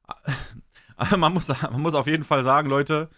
[1.17, 3.09] Man muss, man muss auf jeden Fall sagen, Leute,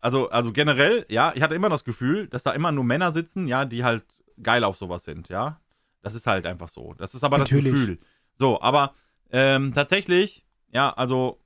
[0.00, 3.46] also, also generell, ja, ich hatte immer das Gefühl, dass da immer nur Männer sitzen,
[3.46, 4.04] ja, die halt
[4.42, 5.60] geil auf sowas sind, ja.
[6.02, 6.92] Das ist halt einfach so.
[6.94, 7.72] Das ist aber Natürlich.
[7.72, 7.98] das Gefühl.
[8.34, 8.94] So, aber
[9.30, 11.40] ähm, tatsächlich, ja, also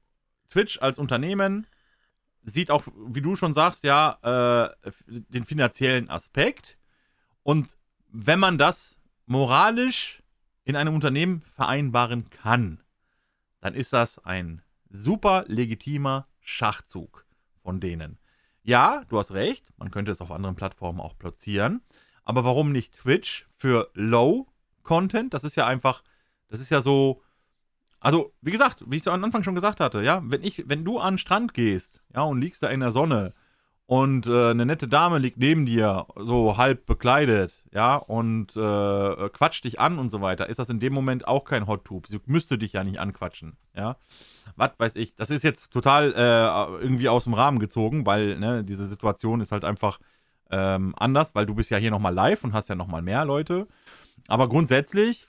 [0.50, 1.66] Twitch als Unternehmen
[2.42, 6.78] sieht auch, wie du schon sagst, ja, äh, den finanziellen Aspekt.
[7.42, 7.76] Und
[8.10, 8.97] wenn man das
[9.28, 10.22] moralisch
[10.64, 12.82] in einem Unternehmen vereinbaren kann,
[13.60, 17.26] dann ist das ein super legitimer Schachzug
[17.62, 18.18] von denen.
[18.62, 21.82] Ja, du hast recht, man könnte es auf anderen Plattformen auch platzieren,
[22.24, 25.32] aber warum nicht Twitch für Low-Content?
[25.32, 26.02] Das ist ja einfach,
[26.48, 27.22] das ist ja so,
[28.00, 30.84] also wie gesagt, wie ich es am Anfang schon gesagt hatte, ja, wenn ich, wenn
[30.84, 33.34] du an den Strand gehst, ja, und liegst da in der Sonne
[33.88, 39.64] und äh, eine nette Dame liegt neben dir, so halb bekleidet, ja, und äh, quatscht
[39.64, 42.06] dich an und so weiter, ist das in dem Moment auch kein Hot Tube.
[42.06, 43.96] Sie müsste dich ja nicht anquatschen, ja.
[44.56, 45.14] Was weiß ich.
[45.14, 49.52] Das ist jetzt total äh, irgendwie aus dem Rahmen gezogen, weil ne, diese Situation ist
[49.52, 50.00] halt einfach
[50.50, 53.68] ähm, anders, weil du bist ja hier nochmal live und hast ja nochmal mehr Leute.
[54.26, 55.28] Aber grundsätzlich,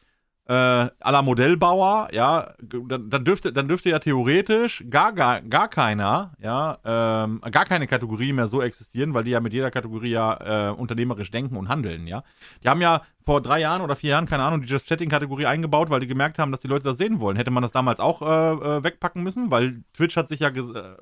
[0.49, 6.33] äh, la Modellbauer, ja, dann, dann, dürfte, dann dürfte ja theoretisch gar, gar, gar keiner,
[6.41, 10.69] ja, ähm, gar keine Kategorie mehr so existieren, weil die ja mit jeder Kategorie ja
[10.69, 12.23] äh, unternehmerisch denken und handeln, ja.
[12.63, 15.91] Die haben ja vor drei Jahren oder vier Jahren, keine Ahnung, die Just Chatting-Kategorie eingebaut,
[15.91, 17.37] weil die gemerkt haben, dass die Leute das sehen wollen.
[17.37, 20.95] Hätte man das damals auch äh, äh, wegpacken müssen, weil Twitch hat sich ja, äh,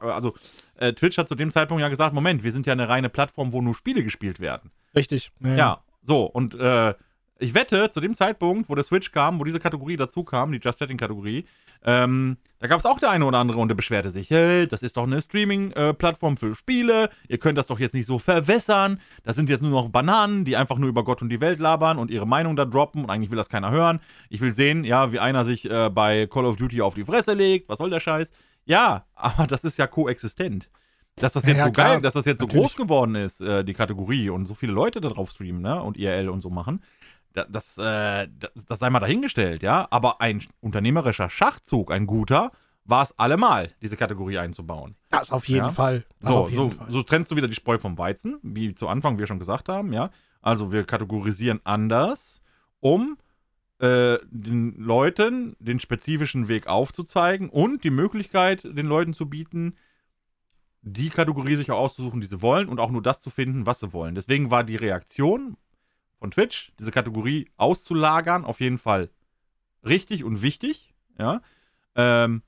[0.00, 0.32] also
[0.76, 3.52] äh, Twitch hat zu dem Zeitpunkt ja gesagt, Moment, wir sind ja eine reine Plattform,
[3.52, 4.70] wo nur Spiele gespielt werden.
[4.96, 5.30] Richtig.
[5.40, 6.94] Ja, so, und äh,
[7.40, 10.60] Ich wette, zu dem Zeitpunkt, wo der Switch kam, wo diese Kategorie dazu kam, die
[10.62, 11.44] Just Chatting-Kategorie,
[11.84, 14.82] ähm, da gab es auch der eine oder andere und der beschwerte sich, hey, das
[14.82, 19.36] ist doch eine Streaming-Plattform für Spiele, ihr könnt das doch jetzt nicht so verwässern, das
[19.36, 22.10] sind jetzt nur noch Bananen, die einfach nur über Gott und die Welt labern und
[22.10, 24.00] ihre Meinung da droppen und eigentlich will das keiner hören.
[24.30, 27.34] Ich will sehen, ja, wie einer sich äh, bei Call of Duty auf die Fresse
[27.34, 28.30] legt, was soll der Scheiß?
[28.64, 30.70] Ja, aber das ist ja koexistent.
[31.16, 32.62] Dass das jetzt Ja, so klar, geil, dass das jetzt so natürlich.
[32.62, 35.96] groß geworden ist, äh, die Kategorie und so viele Leute da drauf streamen, ne, und
[35.96, 36.82] IRL und so machen,
[37.34, 39.86] das, äh, das, das sei mal dahingestellt, ja.
[39.90, 42.52] Aber ein unternehmerischer Schachzug, ein guter,
[42.84, 44.94] war es allemal, diese Kategorie einzubauen.
[45.10, 45.72] Das auf jeden Ja.
[45.72, 46.04] Fall.
[46.20, 46.90] Das So, auf jeden so, Fall.
[46.90, 49.92] so trennst du wieder die Spreu vom Weizen, wie zu Anfang wir schon gesagt haben,
[49.92, 50.10] ja.
[50.42, 52.42] Also wir kategorisieren anders,
[52.80, 53.16] um
[53.78, 59.76] äh, den Leuten den spezifischen Weg aufzuzeigen und die Möglichkeit den Leuten zu bieten,
[60.82, 63.80] die Kategorie sich auch auszusuchen, die sie wollen und auch nur das zu finden, was
[63.80, 64.14] sie wollen.
[64.14, 65.56] Deswegen war die Reaktion
[66.18, 69.10] von Twitch, diese Kategorie auszulagern, auf jeden Fall
[69.84, 71.42] richtig und wichtig, ja.
[71.94, 72.42] Ähm,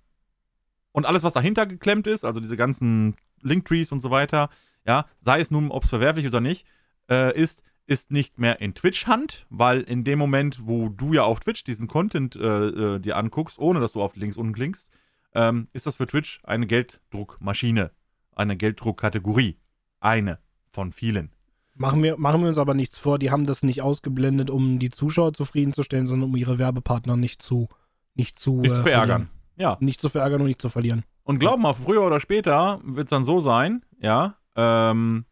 [0.92, 4.48] und alles, was dahinter geklemmt ist, also diese ganzen Linktrees und so weiter,
[4.86, 6.66] ja, sei es nun, ob es verwerflich oder nicht,
[7.10, 11.40] äh, ist, ist nicht mehr in Twitch-Hand, weil in dem Moment, wo du ja auf
[11.40, 14.88] Twitch diesen Content äh, äh, dir anguckst, ohne dass du auf links unten klickst,
[15.34, 17.90] ähm, ist das für Twitch eine Gelddruckmaschine,
[18.34, 19.58] eine Gelddruckkategorie.
[20.00, 20.38] Eine
[20.70, 21.35] von vielen.
[21.78, 24.88] Machen wir, machen wir uns aber nichts vor, die haben das nicht ausgeblendet, um die
[24.90, 27.68] Zuschauer zufriedenzustellen, sondern um ihre Werbepartner nicht zu,
[28.14, 29.06] nicht zu, Nicht äh, zu verärgern.
[29.28, 29.30] verlieren.
[29.58, 29.76] Ja.
[29.80, 31.04] Nicht zu verärgern und nicht zu verlieren.
[31.22, 35.26] Und glaub mal, früher oder später wird es dann so sein, ja, ähm,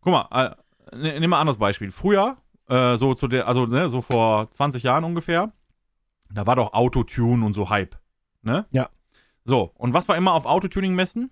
[0.00, 0.28] guck mal,
[0.92, 1.90] äh, ne- nimm mal ein anderes Beispiel.
[1.90, 2.36] Früher,
[2.68, 5.52] äh, so zu der, also ne, so vor 20 Jahren ungefähr,
[6.32, 7.96] da war doch Autotune und so Hype,
[8.42, 8.66] ne?
[8.70, 8.88] Ja.
[9.44, 11.30] So, und was war immer auf Autotuning-Messen?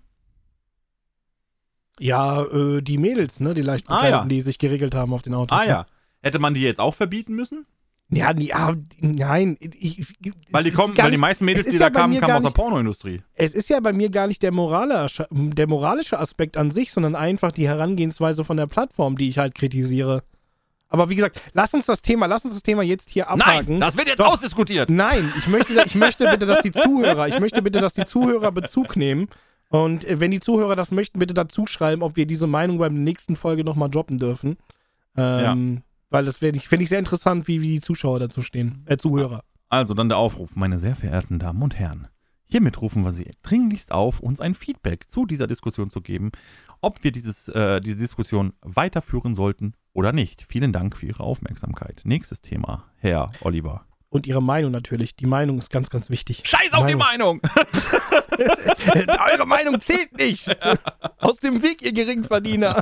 [1.99, 4.25] Ja, äh, die Mädels, ne, die leicht Ah, ja.
[4.25, 5.57] die sich geregelt haben auf den Autos.
[5.57, 5.69] Ah ne?
[5.69, 5.85] ja.
[6.21, 7.65] Hätte man die jetzt auch verbieten müssen?
[8.09, 9.57] Ja, nee, ah, nein.
[9.59, 10.05] Ich,
[10.51, 12.55] Weil die kommen, weil die meisten Mädels, die ja da kamen, kamen aus der nicht-
[12.55, 13.21] Pornoindustrie.
[13.33, 17.15] Es ist ja bei mir gar nicht der moralische, der moralische Aspekt an sich, sondern
[17.15, 20.23] einfach die Herangehensweise von der Plattform, die ich halt kritisiere.
[20.87, 23.65] Aber wie gesagt, lass uns das Thema, lass uns das Thema jetzt hier abhaken.
[23.73, 24.33] Nein, das wird jetzt Doch.
[24.33, 24.89] ausdiskutiert.
[24.91, 28.51] Nein, ich möchte, ich möchte bitte, dass die Zuhörer, ich möchte bitte, dass die Zuhörer
[28.51, 29.27] Bezug nehmen.
[29.69, 33.03] Und äh, wenn die Zuhörer das möchten, bitte dazu schreiben, ob wir diese Meinung beim
[33.03, 34.57] nächsten Folge nochmal droppen dürfen.
[35.17, 38.83] Ähm, Weil das finde ich, find ich sehr interessant, wie, wie die Zuschauer dazu stehen.
[38.85, 39.43] Äh, Zuhörer.
[39.69, 42.07] Also dann der Aufruf, meine sehr verehrten Damen und Herren.
[42.47, 46.31] Hiermit rufen wir Sie dringlichst auf, uns ein Feedback zu dieser Diskussion zu geben,
[46.79, 50.43] ob wir dieses, äh, diese Diskussion weiterführen sollten oder nicht.
[50.43, 52.01] Vielen Dank für Ihre Aufmerksamkeit.
[52.05, 53.85] Nächstes Thema, Herr Oliver.
[54.15, 55.17] Und ihre Meinung natürlich.
[55.17, 56.43] Die Meinung ist ganz, ganz wichtig.
[56.45, 57.41] Scheiß auf die Meinung!
[59.29, 60.47] Eure Meinung zählt nicht.
[61.17, 62.81] Aus dem Weg, ihr Geringverdiener.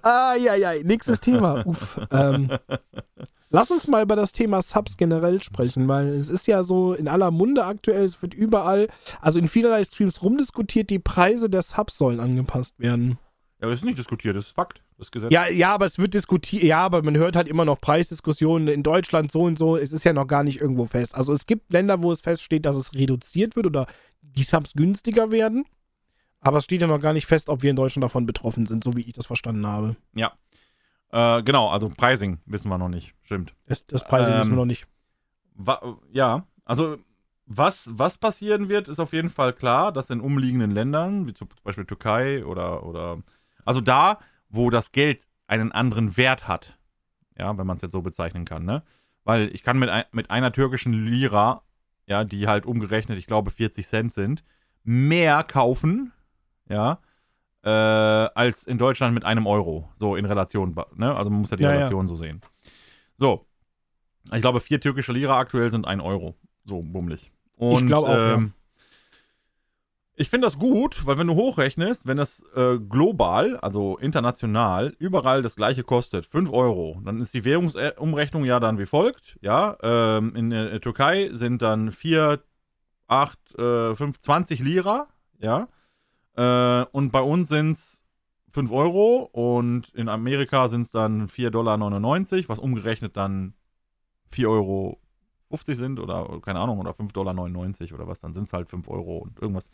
[0.00, 0.82] ah, ja, ja.
[0.82, 1.66] Nächstes Thema.
[1.66, 2.00] Uff.
[2.10, 2.56] Ähm,
[3.50, 7.06] lass uns mal über das Thema Subs generell sprechen, weil es ist ja so in
[7.06, 8.88] aller Munde aktuell, es wird überall,
[9.20, 13.18] also in vielerlei Streams rumdiskutiert, die Preise der Subs sollen angepasst werden.
[13.60, 14.82] Ja, das ist nicht diskutiert, das ist Fakt.
[14.98, 15.32] Das Gesetz.
[15.32, 18.82] Ja, ja, aber es wird diskutiert, ja, aber man hört halt immer noch Preisdiskussionen in
[18.82, 19.76] Deutschland so und so.
[19.76, 21.14] Es ist ja noch gar nicht irgendwo fest.
[21.14, 23.86] Also es gibt Länder, wo es feststeht, dass es reduziert wird oder
[24.22, 25.64] die Subs günstiger werden.
[26.40, 28.84] Aber es steht ja noch gar nicht fest, ob wir in Deutschland davon betroffen sind,
[28.84, 29.96] so wie ich das verstanden habe.
[31.10, 33.14] Äh, genau, also Pricing wissen wir noch nicht.
[33.22, 33.54] Stimmt.
[33.66, 34.86] Das, das Pricing Ähm, wissen wir noch nicht.
[36.12, 36.98] Ja, also
[37.46, 41.48] was, was passieren wird, ist auf jeden Fall klar, dass in umliegenden Ländern, wie zum
[41.62, 43.22] Beispiel Türkei oder, oder
[43.66, 46.78] also da, wo das Geld einen anderen Wert hat,
[47.38, 48.82] ja, wenn man es jetzt so bezeichnen kann, ne?
[49.24, 51.62] Weil ich kann mit, ein, mit einer türkischen Lira,
[52.06, 54.44] ja, die halt umgerechnet, ich glaube, 40 Cent sind,
[54.84, 56.12] mehr kaufen,
[56.68, 57.00] ja,
[57.62, 59.90] äh, als in Deutschland mit einem Euro.
[59.96, 61.14] So in Relation, ne?
[61.14, 61.76] Also man muss ja die Ja, ja.
[61.78, 62.40] Relation so sehen.
[63.16, 63.46] So.
[64.32, 66.36] Ich glaube, vier türkische Lira aktuell sind ein Euro.
[66.64, 67.32] So bummelig.
[67.56, 68.48] Und, glaube auch, ja.
[70.18, 75.42] Ich finde das gut, weil wenn du hochrechnest, wenn das äh, global, also international, überall
[75.42, 79.36] das gleiche kostet, 5 Euro, dann ist die Währungsumrechnung ja dann wie folgt.
[79.42, 82.42] Ja, ähm, in der Türkei sind dann 4,
[83.08, 85.68] 8, äh, 5, 20 Lira, ja.
[86.34, 88.02] Äh, und bei uns sind es
[88.52, 93.52] 5 Euro und in Amerika sind es dann 4,99 Dollar, was umgerechnet dann
[94.32, 94.98] 4,50 Euro
[95.50, 97.34] sind oder keine Ahnung, oder 5,99 Dollar
[97.94, 99.70] oder was, dann sind es halt 5 Euro und irgendwas.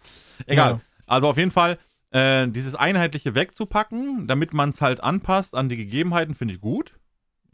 [0.47, 0.73] Egal.
[0.73, 0.81] Ja.
[1.07, 1.79] Also auf jeden Fall,
[2.11, 6.95] äh, dieses Einheitliche wegzupacken, damit man es halt anpasst an die Gegebenheiten, finde ich gut.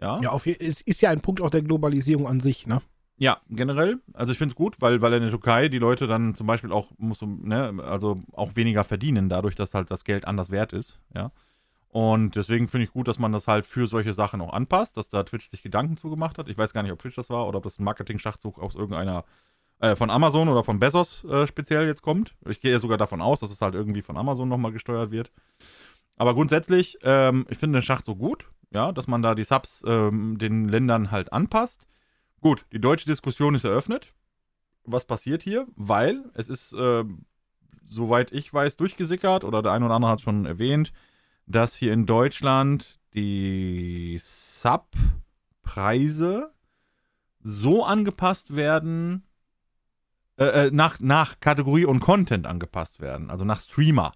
[0.00, 0.20] Ja.
[0.20, 2.82] Ja, auf, es ist ja ein Punkt auch der Globalisierung an sich, ne?
[3.16, 3.98] Ja, generell.
[4.12, 6.70] Also ich finde es gut, weil, weil in der Türkei die Leute dann zum Beispiel
[6.70, 10.72] auch, musst du, ne, also auch weniger verdienen, dadurch, dass halt das Geld anders wert
[10.72, 11.32] ist, ja.
[11.90, 15.08] Und deswegen finde ich gut, dass man das halt für solche Sachen auch anpasst, dass
[15.08, 16.48] da Twitch sich Gedanken zugemacht hat.
[16.48, 19.24] Ich weiß gar nicht, ob Twitch das war oder ob das ein Marketing-Schachzug aus irgendeiner
[19.80, 22.34] äh, von Amazon oder von Bezos äh, speziell jetzt kommt.
[22.46, 25.30] Ich gehe sogar davon aus, dass es halt irgendwie von Amazon nochmal gesteuert wird.
[26.16, 30.36] Aber grundsätzlich, ähm, ich finde den Schachzug gut, ja, dass man da die Subs ähm,
[30.36, 31.86] den Ländern halt anpasst.
[32.40, 34.12] Gut, die deutsche Diskussion ist eröffnet.
[34.84, 35.66] Was passiert hier?
[35.76, 37.04] Weil es ist, äh,
[37.86, 40.92] soweit ich weiß, durchgesickert oder der eine oder andere hat es schon erwähnt,
[41.48, 44.92] dass hier in Deutschland die Sub-Preise
[47.42, 49.24] so angepasst werden,
[50.36, 54.12] äh, äh, nach, nach Kategorie und Content angepasst werden, also nach Streamer.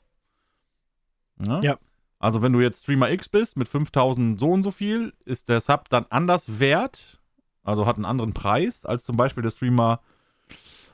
[1.39, 1.61] Ne?
[1.63, 1.79] Ja.
[2.19, 5.61] Also wenn du jetzt Streamer X bist mit 5000 so und so viel, ist der
[5.61, 7.19] Sub dann anders wert,
[7.65, 10.01] also hat einen anderen Preis, als zum Beispiel der Streamer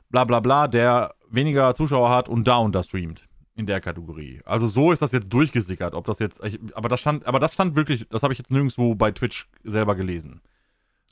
[0.09, 3.28] bla bla bla, der weniger Zuschauer hat und da und da streamt
[3.59, 4.41] in der Kategorie.
[4.45, 7.55] Also so ist das jetzt durchgesickert, ob das jetzt, ich, aber das stand, aber das
[7.55, 10.41] stand wirklich, das habe ich jetzt nirgendwo bei Twitch selber gelesen.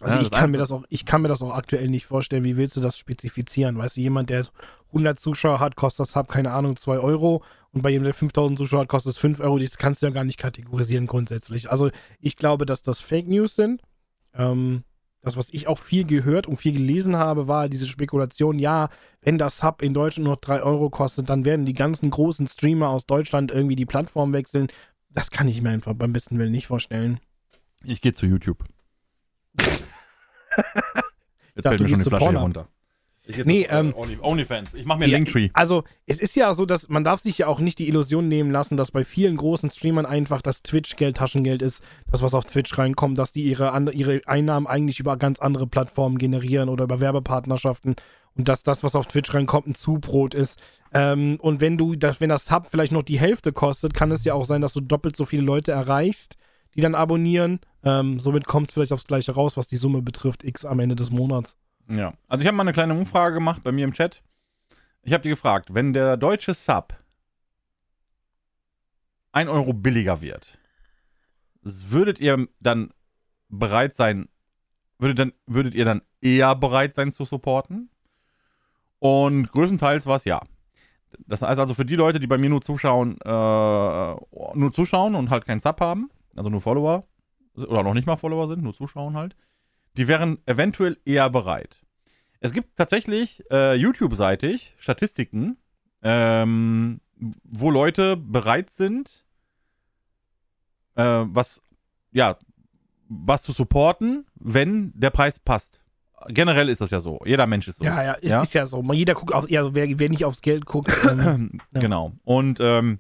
[0.00, 2.44] Also Ja, ich kann mir das auch, ich kann mir das auch aktuell nicht vorstellen.
[2.44, 3.78] Wie willst du das spezifizieren?
[3.78, 4.46] Weißt du, jemand, der
[4.88, 7.42] 100 Zuschauer hat, kostet das Sub, keine Ahnung, 2 Euro.
[7.72, 9.58] Und bei jemandem, der 5000 Zuschauer hat, kostet es 5 Euro.
[9.58, 11.70] Das kannst du ja gar nicht kategorisieren grundsätzlich.
[11.70, 11.90] Also
[12.20, 13.82] ich glaube, dass das Fake News sind.
[14.34, 14.84] Ähm,
[15.22, 18.88] das, was ich auch viel gehört und viel gelesen habe, war diese Spekulation, ja,
[19.22, 22.46] wenn das Sub in Deutschland nur noch 3 Euro kostet, dann werden die ganzen großen
[22.46, 24.68] Streamer aus Deutschland irgendwie die Plattform wechseln.
[25.10, 27.18] Das kann ich mir einfach beim besten Willen nicht vorstellen.
[27.82, 28.64] Ich gehe zu YouTube.
[31.54, 32.68] Jetzt dachte, fällt mir schon die zu Flasche runter.
[33.28, 34.74] Ich Nee, äh, ähm, Only, OnlyFans.
[34.74, 35.50] Ich mache mir Ja, Linktree.
[35.52, 38.50] Also, es ist ja so, dass man darf sich ja auch nicht die Illusion nehmen
[38.52, 42.78] lassen, dass bei vielen großen Streamern einfach das Twitch-Geld Taschengeld ist, das was auf Twitch
[42.78, 47.00] reinkommt, dass die ihre, and- ihre Einnahmen eigentlich über ganz andere Plattformen generieren oder über
[47.00, 47.96] Werbepartnerschaften
[48.36, 50.60] und dass das, was auf Twitch reinkommt, ein Zubrot ist.
[50.92, 54.24] Ähm, und wenn du, das, wenn das Sub vielleicht noch die Hälfte kostet, kann es
[54.24, 56.36] ja auch sein, dass du doppelt so viele Leute erreichst,
[56.76, 57.58] die dann abonnieren.
[57.82, 60.94] Ähm, somit kommt es vielleicht aufs Gleiche raus, was die Summe betrifft, X am Ende
[60.94, 61.56] des Monats.
[61.88, 62.12] Ja.
[62.28, 64.22] Also ich habe mal eine kleine Umfrage gemacht bei mir im Chat.
[65.02, 66.94] Ich habe die gefragt, wenn der deutsche Sub
[69.32, 70.58] 1 Euro billiger wird,
[71.62, 72.90] würdet ihr dann
[73.48, 74.28] bereit sein,
[74.98, 77.90] würdet, dann, würdet ihr dann eher bereit sein zu supporten?
[78.98, 80.40] Und größtenteils war es ja.
[81.26, 85.30] Das heißt also für die Leute, die bei mir nur zuschauen, äh, nur zuschauen und
[85.30, 87.04] halt keinen Sub haben, also nur Follower,
[87.54, 89.36] oder noch nicht mal Follower sind, nur zuschauen halt,
[89.96, 91.84] die wären eventuell eher bereit.
[92.40, 95.56] Es gibt tatsächlich äh, YouTube-seitig Statistiken,
[96.02, 97.00] ähm,
[97.44, 99.24] wo Leute bereit sind,
[100.96, 101.62] äh, was,
[102.12, 102.36] ja,
[103.08, 105.80] was zu supporten, wenn der Preis passt.
[106.28, 107.20] Generell ist das ja so.
[107.24, 107.84] Jeder Mensch ist so.
[107.84, 108.42] Ja, ja, ist Ja?
[108.42, 108.82] ist ja so.
[108.92, 110.90] Jeder guckt auf, ja, wer, wer nicht aufs Geld guckt.
[111.04, 111.80] Ähm, Ja.
[111.80, 112.12] Genau.
[112.24, 112.98] Und ähm,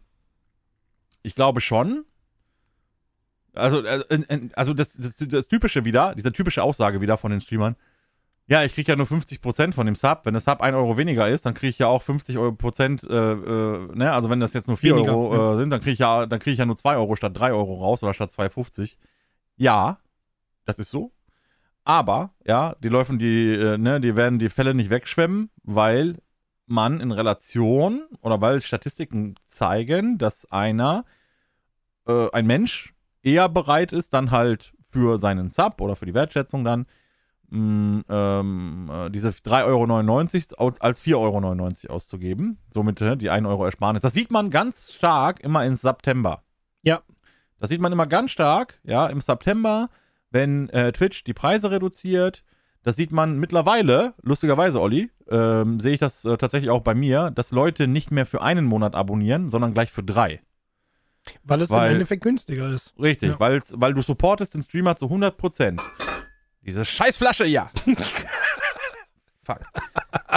[1.22, 2.04] ich glaube schon.
[3.56, 7.76] Also, äh, also das, das, das typische wieder, diese typische Aussage wieder von den Streamern.
[8.48, 10.20] Ja, ich kriege ja nur 50% von dem Sub.
[10.22, 13.02] Wenn der Sub 1 Euro weniger ist, dann kriege ich ja auch 50 Euro Prozent,
[13.02, 14.12] äh, äh, ne?
[14.12, 16.38] Also wenn das jetzt nur 4 Weniger, Euro äh, sind, dann kriege ich ja, dann
[16.38, 18.96] kriege ich ja nur 2 Euro statt 3 Euro raus oder statt 2,50.
[19.56, 19.98] Ja,
[20.64, 21.12] das ist so.
[21.82, 26.16] Aber, ja, die laufen die, äh, ne, die werden die Fälle nicht wegschwemmen, weil
[26.66, 31.04] man in Relation oder weil Statistiken zeigen, dass einer,
[32.06, 32.92] äh, ein Mensch
[33.26, 36.86] eher bereit ist, dann halt für seinen Sub oder für die Wertschätzung dann
[37.50, 42.58] mh, ähm, äh, diese 3,99 Euro als 4,99 Euro auszugeben.
[42.70, 44.02] Somit äh, die 1 Euro Ersparnis.
[44.02, 46.42] Das sieht man ganz stark immer im September.
[46.82, 47.02] Ja.
[47.58, 49.88] Das sieht man immer ganz stark, ja, im September,
[50.30, 52.44] wenn äh, Twitch die Preise reduziert.
[52.82, 57.30] Das sieht man mittlerweile, lustigerweise, Olli, ähm, sehe ich das äh, tatsächlich auch bei mir,
[57.30, 60.40] dass Leute nicht mehr für einen Monat abonnieren, sondern gleich für drei.
[61.44, 62.94] Weil es Weil- im Endeffekt günstiger ist.
[63.00, 63.38] Richtig, Ja.
[63.40, 65.80] weil du supportest den Streamer zu 100%.
[66.62, 67.70] Diese Scheißflasche, ja.
[69.44, 69.60] Fuck.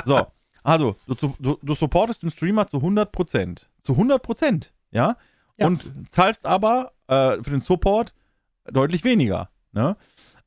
[0.06, 0.28] So,
[0.64, 3.66] also, du, du, du supportest den Streamer zu 100%.
[3.82, 5.18] Zu 100%, ja?
[5.58, 5.68] Ja.
[5.68, 8.14] Und zahlst aber äh, für den Support
[8.72, 9.98] deutlich weniger, ne?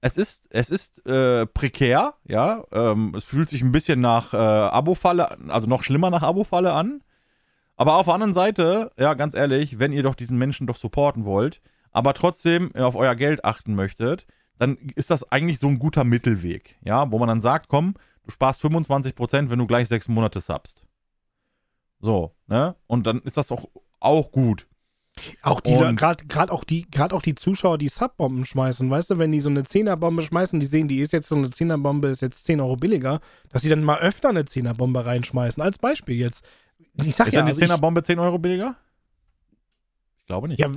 [0.05, 2.65] Es ist, es ist äh, prekär, ja.
[2.73, 7.03] Ähm, es fühlt sich ein bisschen nach äh, Abo-Falle, also noch schlimmer nach Abo-Falle an.
[7.77, 11.25] Aber auf der anderen Seite, ja, ganz ehrlich, wenn ihr doch diesen Menschen doch supporten
[11.25, 11.61] wollt,
[11.91, 14.27] aber trotzdem auf euer Geld achten möchtet,
[14.59, 17.95] dann ist das eigentlich so ein guter Mittelweg, ja, wo man dann sagt, komm,
[18.25, 20.83] du sparst 25%, wenn du gleich sechs Monate subst.
[22.01, 22.77] So, ne?
[22.87, 23.69] Und dann ist das auch,
[24.01, 24.67] auch gut.
[25.43, 29.31] Auch die, gerade auch die, gerade auch die Zuschauer, die Subbomben schmeißen, weißt du, wenn
[29.31, 32.47] die so eine Zehnerbombe schmeißen, die sehen, die ist jetzt so eine Zehnerbombe, ist jetzt
[32.47, 33.21] 10 Euro billiger,
[33.51, 35.63] dass sie dann mal öfter eine Zehnerbombe reinschmeißen.
[35.63, 36.45] Als Beispiel jetzt.
[36.95, 38.77] Ich sag Ist ja, denn die also ich, 10er Bombe 10 Euro billiger?
[40.19, 40.61] Ich glaube nicht.
[40.61, 40.71] ja,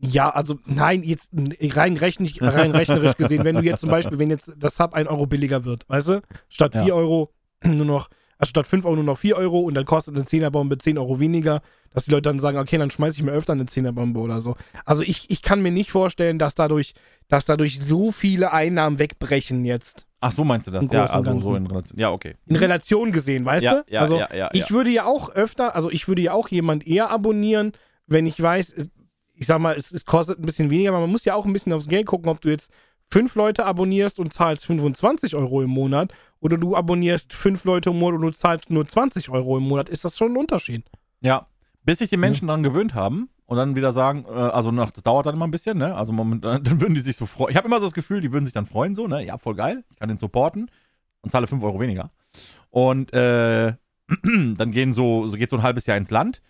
[0.00, 1.30] Ja, also nein, jetzt
[1.60, 5.08] rein, rechnisch, rein rechnerisch gesehen, wenn du jetzt zum Beispiel, wenn jetzt das Sub 1
[5.08, 6.94] Euro billiger wird, weißt du, statt 4 Ja.
[6.94, 7.32] Euro
[7.64, 10.78] nur noch, also statt 5 Euro nur noch 4 Euro und dann kostet eine 10er-Bombe
[10.78, 11.62] 10 Euro weniger,
[11.92, 14.56] dass die Leute dann sagen, okay, dann schmeiße ich mir öfter eine 10er-Bombe oder so.
[14.84, 16.94] Also ich, ich kann mir nicht vorstellen, dass dadurch,
[17.28, 20.06] dass dadurch so viele Einnahmen wegbrechen jetzt.
[20.24, 20.88] Ach, so meinst du das?
[20.92, 21.98] Ja, also so in Relation.
[21.98, 22.36] Ja, okay.
[22.46, 23.92] In Relation gesehen, weißt Ja, du?
[23.92, 24.70] ja, also ja, ja, ich ja.
[24.70, 27.72] würde ja auch öfter, also ich würde ja auch jemand eher abonnieren,
[28.06, 28.76] wenn ich weiß,
[29.34, 31.52] ich sag mal, es, es kostet ein bisschen weniger, aber man muss ja auch ein
[31.52, 32.70] bisschen aufs Geld gucken, ob du jetzt
[33.10, 37.98] fünf Leute abonnierst und zahlst 25 Euro im Monat oder du abonnierst fünf Leute im
[37.98, 39.88] Monat und du zahlst nur 20 Euro im Monat.
[39.88, 40.84] Ist das schon ein Unterschied?
[41.20, 41.48] Ja,
[41.84, 45.02] bis sich die Menschen daran gewöhnt haben und dann wieder sagen, äh, also nach, das
[45.02, 45.94] dauert dann immer ein bisschen, ne?
[45.94, 47.50] Also moment, dann würden die sich so freuen.
[47.50, 49.24] Ich habe immer so das Gefühl, die würden sich dann freuen, so, ne?
[49.24, 50.70] Ja, voll geil, ich kann den supporten
[51.22, 52.10] und zahle 5 Euro weniger.
[52.70, 53.74] Und äh,
[54.24, 56.42] dann gehen so, so geht so ein halbes Jahr ins Land.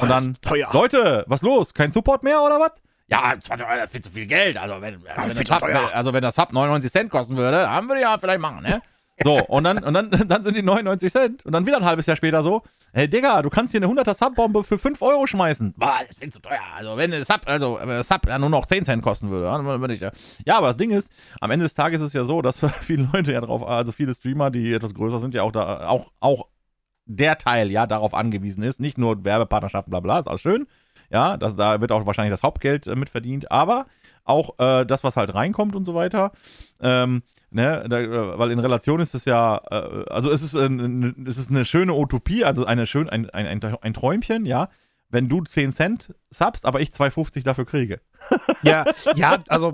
[0.00, 0.68] Und dann, teuer.
[0.72, 1.74] Leute, was los?
[1.74, 2.72] Kein Support mehr oder was?
[3.08, 4.56] Ja, 20 Euro, viel zu viel Geld.
[4.56, 8.00] Also wenn, wenn, das Hub, also wenn das Hub 99 Cent kosten würde, dann würde
[8.00, 8.80] ich ja vielleicht machen, ne?
[9.22, 11.46] So, und dann, und dann, dann sind die 99 Cent.
[11.46, 12.62] Und dann wieder ein halbes Jahr später so,
[12.92, 15.74] hey Digga, du kannst hier eine 100er Sub-Bombe für 5 Euro schmeißen.
[15.76, 16.60] Boah, das ist zu teuer.
[16.74, 19.46] Also wenn das Sub, also das Sub ja nur noch 10 Cent kosten würde,
[20.00, 20.12] ja.
[20.44, 23.08] Ja, aber das Ding ist, am Ende des Tages ist es ja so, dass viele
[23.12, 26.46] Leute ja drauf, also viele Streamer, die etwas größer sind, ja auch da, auch, auch
[27.06, 28.80] der Teil ja darauf angewiesen ist.
[28.80, 30.66] Nicht nur Werbepartnerschaften, bla bla, ist alles schön.
[31.10, 33.86] Ja, das, da wird auch wahrscheinlich das Hauptgeld äh, mitverdient, aber
[34.24, 36.30] auch äh, das, was halt reinkommt und so weiter.
[36.80, 40.80] Ähm, ne, da, äh, weil in Relation ist es ja, äh, also es ist, ein,
[40.80, 44.68] ein- es ist eine schöne Utopie, also eine schön, ein, ein, ein, ein Träumchen, ja,
[45.10, 48.00] wenn du 10 Cent subst, aber ich 2,50 dafür kriege.
[48.62, 48.84] Ja,
[49.16, 49.72] ja, also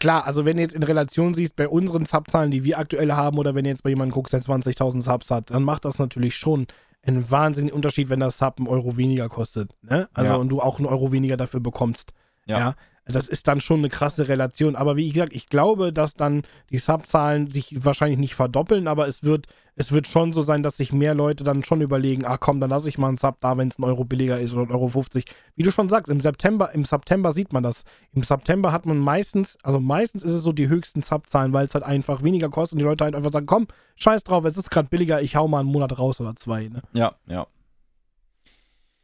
[0.00, 3.38] klar, also wenn du jetzt in Relation siehst, bei unseren Subzahlen, die wir aktuell haben,
[3.38, 6.36] oder wenn du jetzt bei jemandem guckst, der 20.000 Subs hat, dann macht das natürlich
[6.36, 6.66] schon
[7.02, 9.70] einen wahnsinnigen Unterschied, wenn das Sub einen Euro weniger kostet.
[9.82, 10.08] Ne?
[10.12, 10.38] Also Ja.
[10.38, 12.12] und du auch einen Euro weniger dafür bekommst.
[12.50, 12.58] Ja.
[12.58, 12.74] Ja.
[13.12, 14.76] Das ist dann schon eine krasse Relation.
[14.76, 19.22] Aber wie gesagt, ich glaube, dass dann die Subzahlen sich wahrscheinlich nicht verdoppeln, aber es
[19.22, 22.60] wird, es wird schon so sein, dass sich mehr Leute dann schon überlegen, ach komm,
[22.60, 24.72] dann lasse ich mal einen Sub da, wenn es ein Euro billiger ist oder 1,50
[24.74, 24.88] Euro.
[24.88, 25.24] 50.
[25.56, 27.84] Wie du schon sagst, im September, im September sieht man das.
[28.12, 31.74] Im September hat man meistens, also meistens ist es so die höchsten Subzahlen, weil es
[31.74, 34.70] halt einfach weniger kostet und die Leute halt einfach sagen, komm, scheiß drauf, es ist
[34.70, 36.68] gerade billiger, ich hau mal einen Monat raus oder zwei.
[36.68, 36.82] Ne?
[36.92, 37.46] Ja, ja.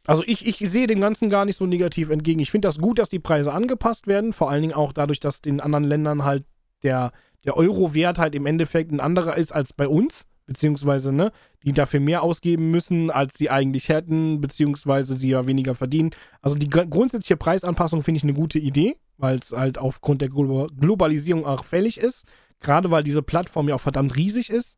[0.07, 2.39] Also ich, ich sehe dem Ganzen gar nicht so negativ entgegen.
[2.39, 5.39] Ich finde das gut, dass die Preise angepasst werden, vor allen Dingen auch dadurch, dass
[5.45, 6.45] in anderen Ländern halt
[6.81, 7.11] der,
[7.43, 11.33] der Euro-Wert halt im Endeffekt ein anderer ist als bei uns, beziehungsweise, ne,
[11.63, 16.11] die dafür mehr ausgeben müssen, als sie eigentlich hätten, beziehungsweise sie ja weniger verdienen.
[16.41, 20.29] Also die gr- grundsätzliche Preisanpassung finde ich eine gute Idee, weil es halt aufgrund der
[20.29, 22.23] Glo Globalisierung auch fällig ist.
[22.61, 24.77] Gerade weil diese Plattform ja auch verdammt riesig ist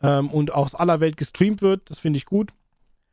[0.00, 2.52] ähm, und aus aller Welt gestreamt wird, das finde ich gut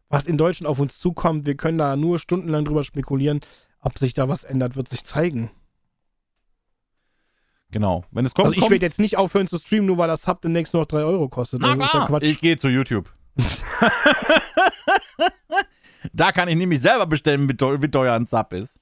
[0.09, 1.45] was in Deutschland auf uns zukommt.
[1.45, 3.39] Wir können da nur stundenlang drüber spekulieren.
[3.79, 5.51] Ob sich da was ändert, wird sich zeigen.
[7.71, 8.05] Genau.
[8.11, 10.41] Wenn es kommt, also ich werde jetzt nicht aufhören zu streamen, nur weil das Sub
[10.41, 11.61] demnächst nur noch 3 Euro kostet.
[11.61, 12.23] Na Also ist ja Quatsch.
[12.23, 13.11] ich gehe zu YouTube.
[16.13, 17.55] da kann ich nämlich selber bestimmen, wie
[17.91, 18.79] teuer, ein Sub ist.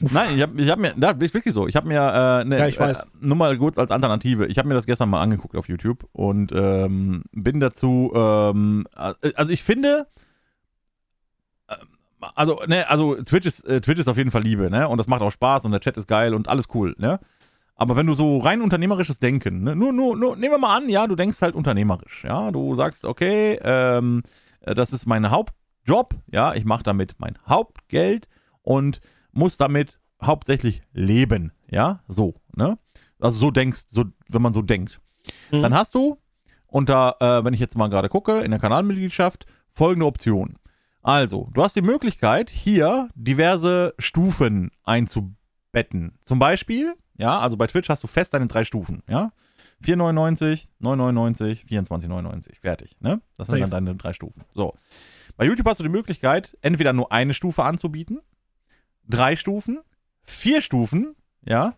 [0.00, 2.58] Nein, ich habe ich hab mir, da ist wirklich so, ich habe mir, äh, ne,
[2.58, 3.00] Ja, ich weiß.
[3.00, 6.08] Äh, nur mal kurz als Alternative, ich habe mir das gestern mal angeguckt auf YouTube
[6.12, 10.08] und ähm, bin dazu, ähm, also ich finde,
[12.34, 15.08] also, ne, also Twitch ist, äh, Twitch ist auf jeden Fall Liebe, ne, und das
[15.08, 17.20] macht auch Spaß und der Chat ist geil und alles cool, ne.
[17.76, 20.88] Aber wenn du so rein unternehmerisches Denken, ne, nur, nur, nur, nehmen wir mal an,
[20.88, 24.22] ja, du denkst halt unternehmerisch, ja, du sagst, okay, ähm,
[24.60, 28.28] äh, das ist mein Hauptjob, ja, ich mache damit mein Hauptgeld
[28.62, 29.00] und
[29.32, 32.78] muss damit hauptsächlich leben, ja, so, ne?
[33.20, 35.00] Also so denkst, so, wenn man so denkt.
[35.50, 35.62] Mhm.
[35.62, 36.18] Dann hast du
[36.66, 40.56] unter, äh, wenn ich jetzt mal gerade gucke, in der Kanalmitgliedschaft folgende Option.
[41.04, 46.18] Also, du hast die Möglichkeit, hier diverse Stufen einzubetten.
[46.22, 49.30] Zum Beispiel, ja, also bei Twitch hast du fest deine drei Stufen, ja.
[49.84, 52.58] 4,99, 9,99, 24,99.
[52.58, 53.20] Fertig, ne?
[53.36, 53.70] Das sind Safe.
[53.70, 54.44] dann deine drei Stufen.
[54.54, 54.74] So.
[55.36, 58.22] Bei YouTube hast du die Möglichkeit, entweder nur eine Stufe anzubieten,
[59.06, 59.80] drei Stufen,
[60.22, 61.74] vier Stufen, ja,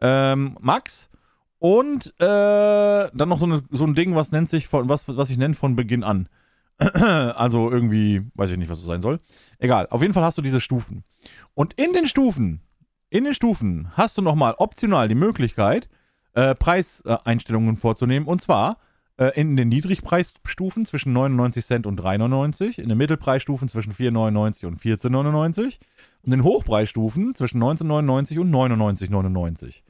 [0.00, 1.10] ähm, Max,
[1.58, 5.28] und äh, dann noch so, eine, so ein Ding, was nennt sich von, was, was
[5.28, 6.30] ich nenne von Beginn an.
[6.80, 9.18] Also irgendwie, weiß ich nicht, was das sein soll.
[9.58, 11.04] Egal, auf jeden Fall hast du diese Stufen.
[11.54, 12.60] Und in den Stufen,
[13.10, 15.88] in den Stufen hast du nochmal optional die Möglichkeit,
[16.34, 18.26] äh, Preiseinstellungen vorzunehmen.
[18.26, 18.78] Und zwar
[19.16, 24.80] äh, in den Niedrigpreisstufen zwischen 99 Cent und 3,99, in den Mittelpreisstufen zwischen 4,99 und
[24.80, 25.78] 14,99
[26.22, 29.82] und in Hochpreisstufen zwischen 19,99 und 99,99.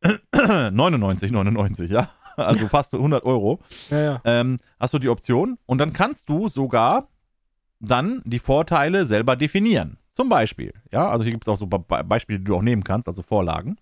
[0.00, 2.10] 99,99, ja.
[2.46, 3.58] Also fast 100 Euro.
[3.90, 4.20] Ja, ja.
[4.24, 7.08] Ähm, hast du die Option und dann kannst du sogar
[7.80, 9.98] dann die Vorteile selber definieren.
[10.12, 12.82] Zum Beispiel, ja, also hier gibt es auch so Be Beispiele, die du auch nehmen
[12.82, 13.76] kannst, also Vorlagen.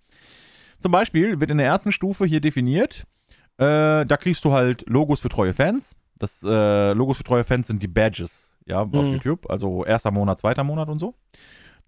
[0.79, 3.05] Zum Beispiel wird in der ersten Stufe hier definiert,
[3.57, 5.97] äh, da kriegst du halt Logos für treue Fans.
[6.19, 9.15] Das äh, Logos für treue Fans sind die Badges, ja, auf Mhm.
[9.15, 11.15] YouTube, also erster Monat, zweiter Monat und so.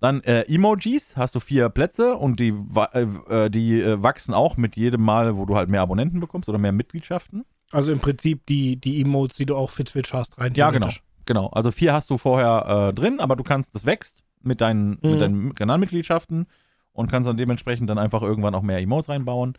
[0.01, 2.55] Dann äh, Emojis, hast du vier Plätze und die,
[2.92, 6.49] äh, äh, die äh, wachsen auch mit jedem Mal, wo du halt mehr Abonnenten bekommst
[6.49, 7.44] oder mehr Mitgliedschaften.
[7.72, 10.88] Also im Prinzip die, die Emotes, die du auch für Twitch hast, rein Ja, genau.
[11.26, 11.49] Genau.
[11.49, 15.11] Also vier hast du vorher äh, drin, aber du kannst, das wächst mit deinen, Mhm.
[15.11, 16.46] mit deinen Kanalmitgliedschaften
[16.92, 19.59] und kannst dann dementsprechend dann einfach irgendwann auch mehr Emotes reinbauen.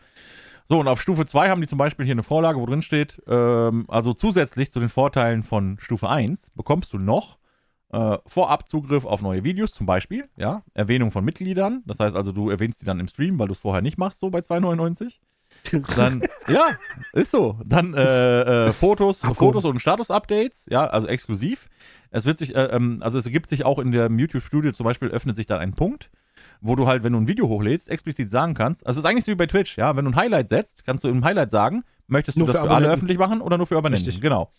[0.65, 3.21] So, und auf Stufe 2 haben die zum Beispiel hier eine Vorlage, wo drin steht,
[3.27, 7.38] ähm, also zusätzlich zu den Vorteilen von Stufe 1 bekommst du noch
[7.91, 11.83] äh, Vorabzugriff auf neue Videos, zum Beispiel, ja, Erwähnung von Mitgliedern.
[11.85, 14.19] Das heißt also, du erwähnst die dann im Stream, weil du es vorher nicht machst,
[14.19, 15.15] so bei 2,99.
[15.95, 16.77] Dann, ja,
[17.13, 17.59] ist so.
[17.65, 19.21] Dann äh, äh, Fotos.
[19.21, 21.69] Fotos und Status-Updates, ja, also exklusiv.
[22.11, 25.09] Es wird sich, äh, ähm, also es ergibt sich auch in der YouTube-Studio zum Beispiel,
[25.09, 26.11] öffnet sich dann ein Punkt,
[26.61, 29.25] wo du halt, wenn du ein Video hochlädst, explizit sagen kannst, also es ist eigentlich
[29.25, 31.83] so wie bei Twitch, ja, wenn du ein Highlight setzt, kannst du im Highlight sagen,
[32.09, 34.05] möchtest du Nur das für für alle öffentlich machen oder nur für Abonnenten?
[34.05, 34.21] Richtig.
[34.21, 34.51] Genau.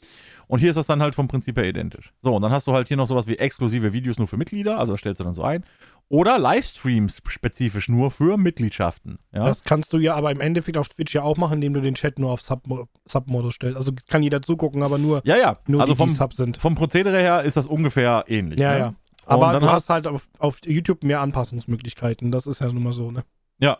[0.47, 2.13] Und hier ist das dann halt vom Prinzip her identisch.
[2.21, 4.79] So, und dann hast du halt hier noch sowas wie exklusive Videos nur für Mitglieder,
[4.79, 5.65] also das stellst du dann so ein.
[6.09, 9.21] Oder Livestreams spezifisch nur für Mitgliedschaften.
[9.33, 9.45] Ja?
[9.45, 11.95] Das kannst du ja aber im Endeffekt auf Twitch ja auch machen, indem du den
[11.95, 13.77] Chat nur auf Sub- Sub-Modus stellst.
[13.77, 15.59] Also kann jeder zugucken, aber nur, ja, ja.
[15.69, 16.57] nur also die, vom, die Sub sind.
[16.57, 18.59] vom Prozedere her ist das ungefähr ähnlich.
[18.59, 18.79] Ja, ne?
[18.79, 18.95] ja.
[19.27, 22.33] Aber dann du hast- hast halt auf, auf YouTube mehr Anpassungsmöglichkeiten.
[22.33, 23.23] Das ist ja nun mal so, ne?
[23.61, 23.79] Ja.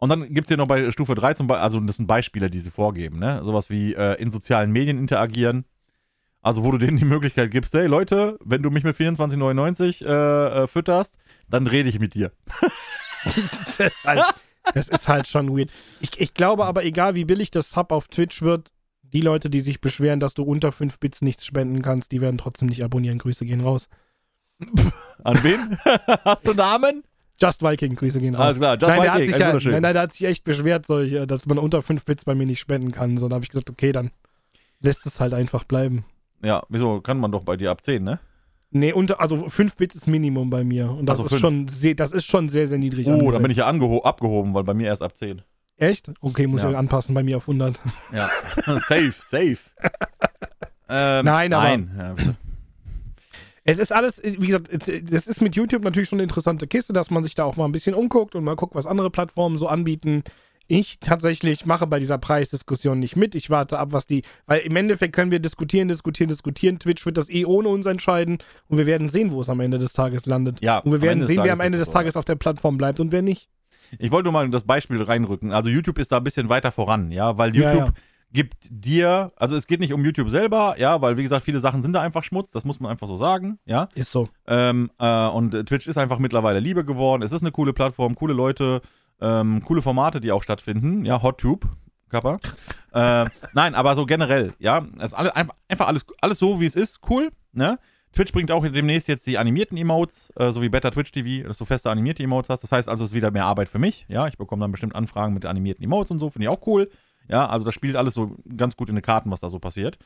[0.00, 2.50] Und dann gibt es hier noch bei Stufe 3 zum Beispiel, also das sind Beispiele,
[2.50, 3.42] die sie vorgeben, ne?
[3.44, 5.66] Sowas wie äh, in sozialen Medien interagieren.
[6.40, 10.62] Also, wo du denen die Möglichkeit gibst, hey Leute, wenn du mich mit 24,99 äh,
[10.62, 11.18] äh, fütterst,
[11.50, 12.32] dann rede ich mit dir.
[13.22, 14.24] Das ist halt,
[14.72, 15.68] das ist halt schon weird.
[16.00, 18.72] Ich, ich glaube aber, egal wie billig das Sub auf Twitch wird,
[19.02, 22.38] die Leute, die sich beschweren, dass du unter 5 Bits nichts spenden kannst, die werden
[22.38, 23.18] trotzdem nicht abonnieren.
[23.18, 23.90] Grüße gehen raus.
[25.22, 25.78] An wen?
[26.24, 27.02] Hast du Namen?
[27.42, 28.44] Just Viking, Grüße gehen raus.
[28.44, 29.72] Alles klar, Just nein, der hat Viking, sich ein ja, wunderschön.
[29.72, 32.46] nein, nein, der hat sich echt beschwert, solche, dass man unter 5 Bits bei mir
[32.46, 33.16] nicht spenden kann.
[33.16, 34.10] So, da habe ich gesagt, okay, dann
[34.80, 36.04] lässt es halt einfach bleiben.
[36.42, 37.00] Ja, wieso?
[37.00, 38.18] Kann man doch bei dir ab 10, ne?
[38.70, 40.90] Nee, unter, also 5 Bits ist Minimum bei mir.
[40.90, 41.40] Und das, Ach so, ist, fünf.
[41.40, 43.08] schon sehr, das ist schon sehr, sehr niedrig.
[43.08, 45.42] Oh, da bin ich ja abgehoben, weil bei mir erst ab 10.
[45.76, 46.10] Echt?
[46.20, 46.70] Okay, muss Ja.
[46.70, 47.80] ich anpassen bei mir auf 100.
[48.12, 48.28] Ja.
[48.66, 49.58] safe, safe.
[50.88, 52.36] ähm, Nein, aber- Nein, ja, bitte.
[53.64, 57.10] Es ist alles, wie gesagt, das ist mit YouTube natürlich schon eine interessante Kiste, dass
[57.10, 59.68] man sich da auch mal ein bisschen umguckt und mal guckt, was andere Plattformen so
[59.68, 60.22] anbieten.
[60.66, 63.34] Ich tatsächlich mache bei dieser Preisdiskussion nicht mit.
[63.34, 66.78] Ich warte ab, was die, weil im Endeffekt können wir diskutieren, diskutieren, diskutieren.
[66.78, 68.38] Twitch wird das eh ohne uns entscheiden
[68.68, 70.62] und wir werden sehen, wo es am Ende des Tages landet.
[70.62, 73.10] Ja, Und wir werden sehen, wer am Ende des Tages auf der Plattform bleibt und
[73.10, 73.48] wer nicht.
[73.98, 75.52] Ich wollte nur mal das Beispiel reinrücken.
[75.52, 78.02] Also YouTube ist da ein bisschen weiter voran, ja, weil Ja, YouTube ja.
[78.32, 81.82] Gibt dir, also es geht nicht um YouTube selber, ja, weil wie gesagt, viele Sachen
[81.82, 83.88] sind da einfach Schmutz, das muss man einfach so sagen, ja.
[83.94, 84.28] Ist so.
[84.46, 87.22] Ähm, äh, und Twitch ist einfach mittlerweile Liebe geworden.
[87.22, 88.82] Es ist eine coole Plattform, coole Leute,
[89.20, 91.66] ähm, coole Formate, die auch stattfinden, ja, HotTube.
[92.08, 92.38] Kappa.
[92.92, 96.76] äh, nein, aber so generell, ja, ist alle, einfach, einfach alles, alles so, wie es
[96.76, 97.78] ist, cool, ne?
[98.12, 101.58] Twitch bringt auch demnächst jetzt die animierten Emotes, äh, so wie Better Twitch TV, dass
[101.58, 102.62] du feste animierte Emotes hast.
[102.64, 104.04] Das heißt also, es ist wieder mehr Arbeit für mich.
[104.08, 106.90] Ja, ich bekomme dann bestimmt Anfragen mit animierten Emotes und so, finde ich auch cool.
[107.30, 109.98] Ja, also das spielt alles so ganz gut in die Karten, was da so passiert.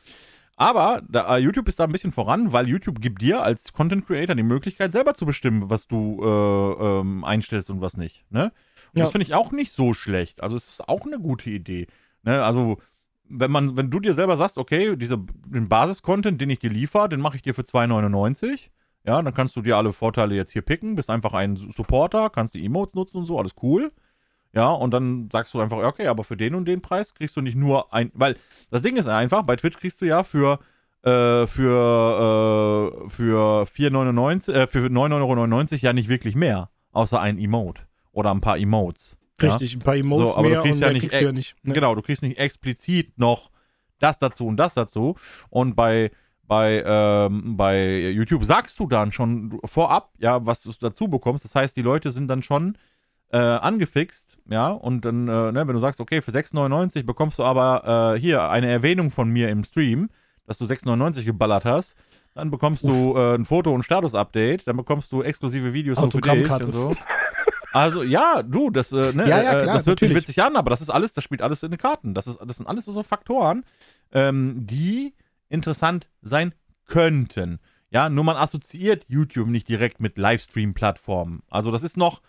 [0.57, 4.07] Aber da, äh, YouTube ist da ein bisschen voran, weil YouTube gibt dir als Content
[4.07, 8.25] Creator die Möglichkeit, selber zu bestimmen, was du äh, ähm, einstellst und was nicht.
[8.31, 8.45] Ne?
[8.93, 9.03] Und Ja.
[9.03, 10.41] das finde ich auch nicht so schlecht.
[10.41, 11.87] Also es ist auch eine gute Idee.
[12.23, 12.43] Ne?
[12.43, 12.77] Also
[13.27, 17.09] wenn man, wenn du dir selber sagst, okay, diese, den Basis-Content, den ich dir liefere,
[17.09, 18.69] den mache ich dir für 2,99.
[19.05, 22.53] Ja, dann kannst du dir alle Vorteile jetzt hier picken, bist einfach ein Supporter, kannst
[22.55, 23.91] die Emotes nutzen und so, alles cool.
[24.55, 27.35] Ja, und dann sagst du einfach, ja, okay, aber für den und den Preis kriegst
[27.35, 28.37] du nicht nur ein, weil
[28.71, 30.59] das Ding ist einfach, bei Twitch kriegst du ja für
[31.03, 37.37] äh, für äh, für 4,99 äh, für 9,99 Euro ja nicht wirklich mehr, außer ein
[37.37, 37.81] Emote
[38.13, 39.17] oder ein paar Emotes.
[39.41, 39.49] Ja?
[39.49, 41.31] Richtig, ein paar Emotes So, aber du mehr kriegst und ja nicht kriegst du ja
[41.33, 41.55] nicht.
[41.63, 41.73] Ne?
[41.73, 43.51] Genau, du kriegst nicht explizit noch
[43.99, 45.15] das dazu und das dazu.
[45.49, 46.11] Und bei,
[46.43, 51.43] bei, ähm, bei YouTube sagst du dann schon vorab, ja, was du dazu bekommst.
[51.43, 52.77] Das heißt, die Leute sind dann schon
[53.31, 57.43] äh, angefixt, ja, und dann, äh, ne, wenn du sagst, okay, für 6,99 bekommst du
[57.43, 60.09] aber äh, hier eine Erwähnung von mir im Stream,
[60.45, 61.95] dass du 6,99 geballert hast,
[62.35, 66.21] dann bekommst du äh, ein Foto und Status-Update, dann bekommst du exklusive Videos nur für
[66.21, 66.93] dich und so.
[67.75, 70.23] Also ja, du, das, äh, ne, Ja, ja, äh, klar, das hört sich natürlich.
[70.29, 72.13] witzig an, aber das ist alles, das spielt alles in den Karten.
[72.13, 73.65] Das, ist, das sind alles so Faktoren,
[74.13, 75.13] ähm, die
[75.49, 76.53] interessant sein
[76.85, 77.59] könnten.
[77.89, 81.43] Ja, nur man assoziiert YouTube nicht direkt mit Livestream-Plattformen.
[81.49, 82.21] Also das ist noch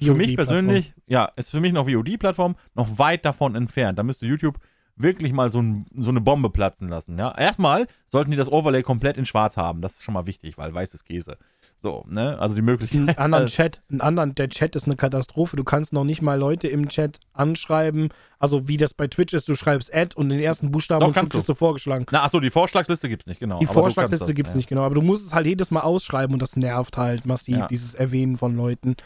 [0.00, 3.98] für mich persönlich, ja, ist für mich noch VOD-Plattform, noch weit davon entfernt.
[3.98, 4.58] Da müsste YouTube
[4.96, 7.18] wirklich mal so, ein, so eine Bombe platzen lassen.
[7.18, 9.80] Ja, erstmal sollten die das Overlay komplett in Schwarz haben.
[9.80, 11.38] Das ist schon mal wichtig, weil weiß ist Käse.
[11.80, 12.36] So, ne?
[12.40, 12.98] Also die Möglichkeit.
[12.98, 15.54] einen anderen Chat, einen anderen, der Chat ist eine Katastrophe.
[15.54, 18.08] Du kannst noch nicht mal Leute im Chat anschreiben,
[18.40, 21.14] also wie das bei Twitch ist, du schreibst Ad und den ersten Buchstaben Doch, und
[21.14, 22.06] schon kriegst du vorgeschlagen.
[22.10, 23.60] Na, achso, die Vorschlagsliste gibt's nicht, genau.
[23.60, 24.56] Die Vorschlagsliste das, gibt es ja.
[24.56, 27.58] nicht genau, aber du musst es halt jedes Mal ausschreiben und das nervt halt massiv,
[27.58, 27.66] Ja.
[27.68, 28.96] dieses Erwähnen von Leuten.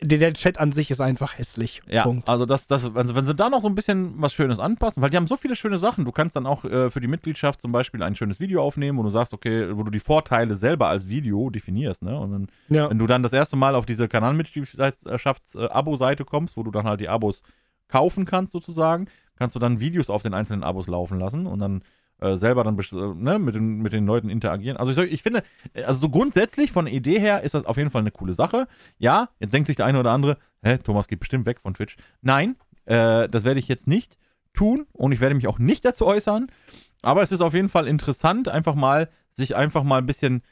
[0.00, 1.82] Der, der Chat an sich ist einfach hässlich.
[1.88, 2.28] Ja, Punkt.
[2.28, 5.10] also das, das, also wenn sie da noch so ein bisschen was Schönes anpassen, weil
[5.10, 6.04] die haben so viele schöne Sachen.
[6.04, 9.02] Du kannst dann auch äh, für die Mitgliedschaft zum Beispiel ein schönes Video aufnehmen, wo
[9.02, 12.16] du sagst, okay, wo du die Vorteile selber als Video definierst, ne?
[12.18, 12.88] Und dann, Ja.
[12.90, 14.06] wenn du dann das erste Mal auf diese
[15.08, 17.42] Kanalmitgliedschafts-Abo-Seite kommst, wo du dann halt die Abos
[17.88, 21.82] kaufen kannst sozusagen, kannst du dann Videos auf den einzelnen Abos laufen lassen und dann
[22.20, 24.76] äh, selber dann äh, ne, mit, den, mit den Leuten interagieren.
[24.76, 25.42] Also ich, ich finde,
[25.74, 28.66] äh, also so grundsätzlich von Idee her ist das auf jeden Fall eine coole Sache.
[28.98, 31.96] Ja, jetzt denkt sich der eine oder andere, hä, Thomas geht bestimmt weg von Twitch.
[32.22, 32.56] Nein,
[32.86, 34.18] äh, das werde ich jetzt nicht
[34.52, 36.48] tun und ich werde mich auch nicht dazu äußern.
[37.02, 40.42] Aber es ist auf jeden Fall interessant, einfach mal, sich einfach mal ein bisschen,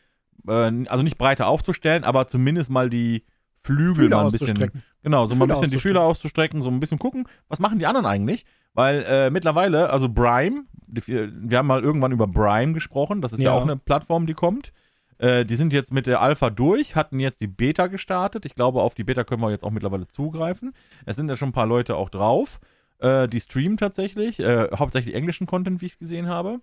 [0.47, 3.25] äh, also nicht breiter aufzustellen, aber zumindest mal die
[3.65, 4.83] Flügel Fühler mal ein bisschen, auszustrecken.
[5.03, 7.81] genau, so mal ein Fühler bisschen die Fühler auszustrecken, so ein bisschen gucken, was machen
[7.81, 8.47] die anderen eigentlich?
[8.75, 13.51] Weil äh, mittlerweile, also Brime, wir haben mal irgendwann über Brime gesprochen, das ist ja,
[13.51, 13.59] Ja.
[13.59, 14.73] auch eine Plattform, die kommt.
[15.19, 18.45] Äh, die sind jetzt mit der Alpha durch, hatten jetzt die Beta gestartet.
[18.45, 20.75] Ich glaube, auf die Beta können wir jetzt auch mittlerweile zugreifen.
[21.07, 22.61] Es sind ja schon ein paar Leute auch drauf.
[22.99, 26.61] Äh, die streamen tatsächlich, äh, hauptsächlich englischen Content, wie ich es gesehen habe.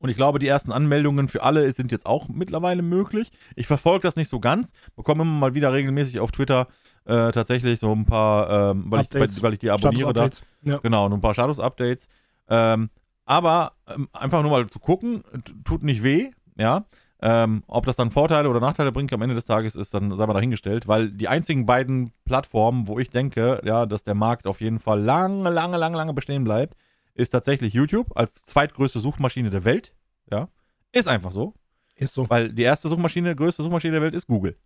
[0.00, 3.32] Und ich glaube, die ersten Anmeldungen für alle sind jetzt auch mittlerweile möglich.
[3.56, 6.68] Ich verfolge das nicht so ganz, bekomme immer mal wieder regelmäßig auf Twitter
[7.04, 10.26] äh, tatsächlich so ein paar, ähm, weil, ich, weil, ich die abonniere da.
[10.26, 10.42] Status-Updates.
[10.62, 10.78] Ja.
[10.78, 12.08] Genau, und ein paar Status-Updates.
[12.48, 12.90] Ähm,
[13.28, 15.22] aber ähm, einfach nur mal zu gucken,
[15.64, 16.86] tut nicht weh, ja.
[17.20, 20.24] Ähm, ob das dann Vorteile oder Nachteile bringt am Ende des Tages, ist dann sei
[20.24, 24.60] mal dahingestellt, weil die einzigen beiden Plattformen, wo ich denke, ja, dass der Markt auf
[24.60, 26.74] jeden Fall lange, lange, lange, lange bestehen bleibt,
[27.14, 29.92] ist tatsächlich YouTube als zweitgrößte Suchmaschine der Welt,
[30.30, 30.48] ja.
[30.92, 31.52] Ist einfach so,
[31.96, 32.30] Ist so.
[32.30, 34.56] weil die erste Suchmaschine, größte Suchmaschine der Welt ist Google.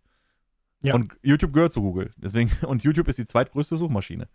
[0.83, 0.93] Ja.
[0.93, 2.11] Und YouTube gehört zu Google.
[2.15, 4.29] Deswegen, und YouTube ist die zweitgrößte Suchmaschine.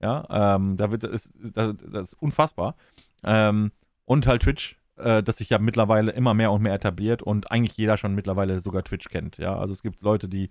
[0.00, 2.76] Ja, ähm, da wird ist, das, das ist unfassbar.
[3.24, 3.72] Ähm,
[4.04, 7.76] und halt Twitch, äh, das sich ja mittlerweile immer mehr und mehr etabliert und eigentlich
[7.76, 9.38] jeder schon mittlerweile sogar Twitch kennt.
[9.38, 10.50] Ja, also es gibt Leute, die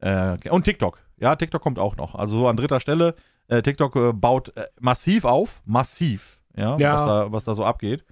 [0.00, 0.98] äh, und TikTok.
[1.18, 2.14] Ja, TikTok kommt auch noch.
[2.14, 3.14] Also so an dritter Stelle.
[3.48, 6.38] Äh, TikTok äh, baut äh, massiv auf, massiv.
[6.56, 6.94] Ja, Ja.
[6.94, 8.04] Was, da, was da so abgeht.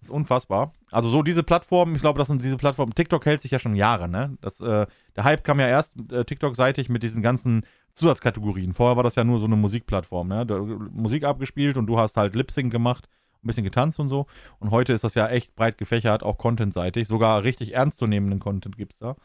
[0.00, 0.72] Das ist unfassbar.
[0.90, 2.94] Also so diese Plattformen, ich glaube, das sind diese Plattformen.
[2.94, 4.36] TikTok hält sich ja schon Jahre, ne?
[4.40, 4.86] Das, äh,
[5.16, 5.96] der Hype kam ja erst
[6.26, 8.74] TikTok-seitig mit diesen ganzen Zusatzkategorien.
[8.74, 10.44] Vorher war das ja nur so eine Musikplattform, ne?
[10.44, 13.08] Da, Musik abgespielt und du hast halt Lip-Sync gemacht,
[13.42, 14.26] ein bisschen getanzt und so.
[14.58, 17.08] Und heute ist das ja echt breit gefächert, auch contentseitig.
[17.08, 19.16] Sogar richtig ernstzunehmenden Content gibt's da.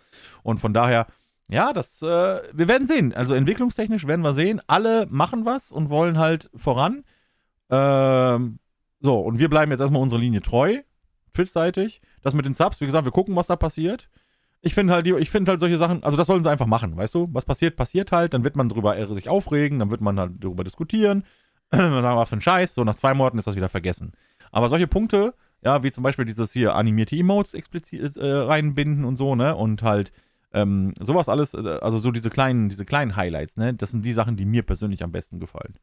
[0.43, 1.07] Und von daher,
[1.49, 2.05] ja, das, äh,
[2.53, 3.13] wir werden sehen.
[3.13, 4.61] Also entwicklungstechnisch werden wir sehen.
[4.67, 7.03] Alle machen was und wollen halt voran.
[7.69, 8.59] Ähm,
[8.99, 10.81] so, und wir bleiben jetzt erstmal unserer Linie treu,
[11.33, 12.01] Twitch-seitig.
[12.21, 14.09] Das mit den Subs, wie gesagt, wir gucken, was da passiert.
[14.61, 17.27] Ich finde halt, die- halt solche Sachen, also das sollen sie einfach machen, weißt du?
[17.31, 20.31] Was passiert, passiert halt, dann wird man drüber äh, sich aufregen, dann wird man halt
[20.43, 21.23] darüber diskutieren,
[21.71, 24.13] sagen wir, für ein Scheiß, so nach zwei Monaten ist das wieder vergessen.
[24.51, 29.15] Aber solche Punkte, ja, wie zum Beispiel dieses hier animierte Emotes explizit äh, reinbinden und
[29.15, 29.55] so, ne?
[29.55, 30.11] Und halt
[30.53, 33.73] ähm, sowas alles, äh, also so diese kleinen, diese kleinen Highlights, ne?
[33.73, 35.75] Das sind die Sachen, die mir persönlich am besten gefallen.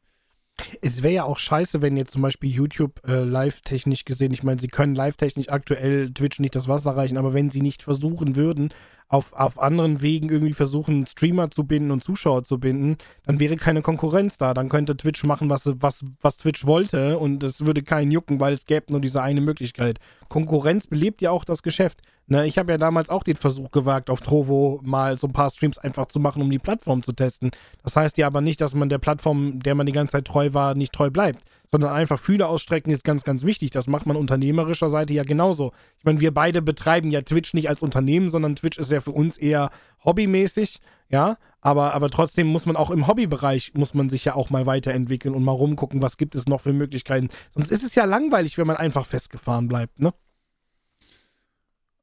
[0.80, 4.60] Es wäre ja auch scheiße, wenn jetzt zum Beispiel YouTube äh, live-technisch gesehen, ich meine,
[4.60, 8.72] sie können live-technisch aktuell Twitch nicht das Wasser reichen, aber wenn sie nicht versuchen würden,
[9.08, 13.56] auf, auf anderen Wegen irgendwie versuchen, Streamer zu binden und Zuschauer zu binden, dann wäre
[13.56, 14.54] keine Konkurrenz da.
[14.54, 18.52] Dann könnte Twitch machen, was, was, was Twitch wollte und es würde keinen jucken, weil
[18.52, 19.98] es gäbe nur diese eine Möglichkeit.
[20.28, 22.02] Konkurrenz belebt ja auch das Geschäft.
[22.26, 25.50] Ne, ich habe ja damals auch den Versuch gewagt, auf Trovo mal so ein paar
[25.50, 27.50] Streams einfach zu machen, um die Plattform zu testen.
[27.82, 30.54] Das heißt ja aber nicht, dass man der Plattform, der man die ganze Zeit treu
[30.54, 31.44] war, nicht treu bleibt,
[31.74, 33.72] sondern einfach Fühler ausstrecken ist ganz, ganz wichtig.
[33.72, 35.72] Das macht man unternehmerischer Seite ja genauso.
[35.98, 39.10] Ich meine, wir beide betreiben ja Twitch nicht als Unternehmen, sondern Twitch ist ja für
[39.10, 39.70] uns eher
[40.04, 44.50] hobbymäßig, ja, aber, aber trotzdem muss man auch im Hobbybereich, muss man sich ja auch
[44.50, 47.28] mal weiterentwickeln und mal rumgucken, was gibt es noch für Möglichkeiten.
[47.52, 50.14] Sonst ist es ja langweilig, wenn man einfach festgefahren bleibt, ne?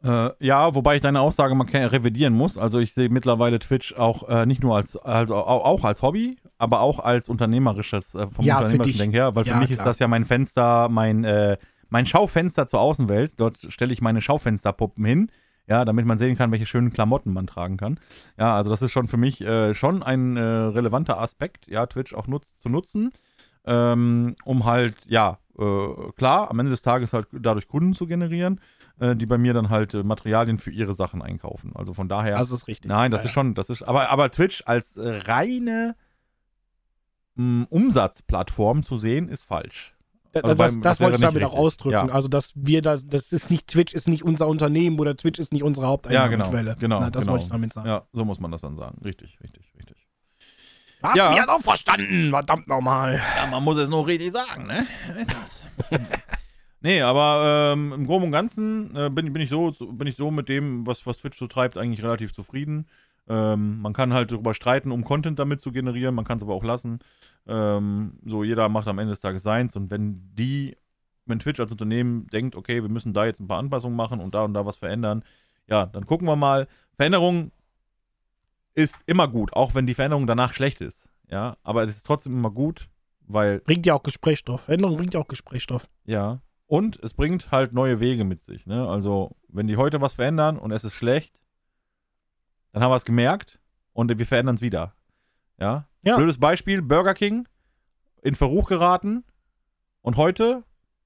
[0.03, 2.57] Äh, ja, wobei ich deine Aussage mal revidieren muss.
[2.57, 6.37] Also ich sehe mittlerweile Twitch auch äh, nicht nur als, also au- auch als Hobby,
[6.57, 8.97] aber auch als unternehmerisches, äh, vom Ja, für unternehmerischen.
[8.99, 9.87] Denken her, weil für Ja, mich ist klar.
[9.89, 11.57] das ja mein Fenster, mein, äh,
[11.89, 13.39] mein Schaufenster zur Außenwelt.
[13.39, 15.31] Dort stelle ich meine Schaufensterpuppen hin,
[15.67, 17.99] ja, damit man sehen kann, welche schönen Klamotten man tragen kann.
[18.39, 22.15] Ja, also das ist schon für mich äh, schon ein äh, relevanter Aspekt, ja, Twitch
[22.15, 23.11] auch nutz, zu nutzen,
[23.65, 25.37] ähm, um halt, ja,
[26.15, 28.59] klar, am Ende des Tages halt dadurch Kunden zu generieren,
[29.01, 31.73] äh, die bei mir dann halt äh, Materialien für ihre Sachen einkaufen.
[31.75, 32.37] Also von daher.
[32.37, 32.87] Das ist richtig.
[32.89, 35.95] Nein, das Ja, ist schon, das ist, aber, aber Twitch als äh, reine
[37.35, 39.93] mh, Umsatzplattform zu sehen, ist falsch.
[40.33, 42.07] Also das beim- das wollte ich damit auch ausdrücken.
[42.07, 42.13] Ja.
[42.13, 45.51] Also, dass wir da, das ist nicht, Twitch ist nicht unser Unternehmen oder Twitch ist
[45.51, 46.75] nicht unsere Ja, Haupteinnahmequelle.
[46.79, 46.79] genau.
[46.79, 46.99] Genau.
[47.01, 47.33] Na, das genau.
[47.33, 47.87] wollte ich damit sagen.
[47.89, 48.97] Ja, so muss man das dann sagen.
[49.03, 50.07] Richtig, richtig, richtig.
[51.03, 51.33] Hast Ja.
[51.33, 52.29] du mich auch verstanden?
[52.29, 53.19] Verdammt nochmal.
[53.35, 54.85] Ja, man muss es nur richtig sagen, ne?
[55.19, 55.65] Ist das.
[56.81, 60.31] nee, aber ähm, im Groben und Ganzen äh, bin, bin, ich so, bin ich so
[60.31, 62.87] mit dem, was, was Twitch so treibt, eigentlich relativ zufrieden.
[63.27, 66.53] Ähm, man kann halt darüber streiten, um Content damit zu generieren, man kann es aber
[66.53, 66.99] auch lassen.
[67.47, 70.75] Ähm, so, jeder macht am Ende des Tages seins und wenn die,
[71.25, 74.35] wenn Twitch als Unternehmen denkt, okay, wir müssen da jetzt ein paar Anpassungen machen und
[74.35, 75.23] da und da was verändern,
[75.67, 76.67] ja, dann gucken wir mal.
[76.97, 77.51] Veränderung
[78.73, 81.09] ist immer gut, auch wenn die Veränderung danach schlecht ist.
[81.29, 82.89] Ja, aber es ist trotzdem immer gut,
[83.21, 84.67] weil Bringt ja auch Gesprächsstoff.
[84.67, 85.87] Änderung bringt ja auch Gesprächsstoff.
[86.05, 86.41] ja.
[86.71, 88.65] Und es bringt halt neue Wege mit sich.
[88.65, 88.87] Ne?
[88.87, 91.41] Also, wenn die heute was verändern und es ist schlecht,
[92.71, 93.59] dann haben wir es gemerkt
[93.91, 94.93] und wir verändern es wieder.
[95.59, 95.89] Ja?
[96.01, 96.15] Ja.
[96.15, 97.45] Blödes Beispiel: Burger King
[98.23, 99.25] in Verruch geraten
[99.99, 100.63] und heute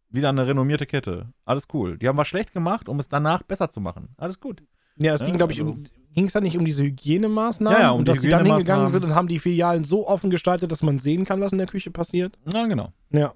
[0.09, 1.33] wieder eine renommierte Kette.
[1.45, 1.97] Alles cool.
[1.97, 4.09] Die haben was schlecht gemacht, um es danach besser zu machen.
[4.17, 4.61] Alles gut.
[4.97, 7.75] Ja, es Ja, ging, glaube ich, also- um, ging es da nicht um diese Hygienemaßnahmen?
[7.79, 10.07] Ja, ja, um und die dass sie dann hingegangen sind und haben die Filialen so
[10.07, 12.37] offen gestaltet, dass man sehen kann, was in der Küche passiert?
[12.45, 12.93] Na, genau.
[13.09, 13.33] Ja.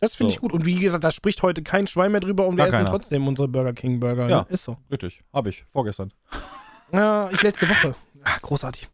[0.00, 0.36] Das finde So.
[0.36, 0.52] ich gut.
[0.52, 2.90] Und wie gesagt, da spricht heute kein Schwein mehr drüber und wir Gar essen keiner.
[2.90, 4.28] trotzdem unsere Burger King Burger.
[4.28, 4.38] Ja.
[4.40, 4.46] Ne?
[4.48, 4.76] Ist so.
[4.90, 5.22] Richtig.
[5.32, 5.64] Habe ich.
[5.72, 6.12] Vorgestern.
[6.92, 7.94] Ja, ich letzte Woche.
[8.24, 8.88] Ah, großartig.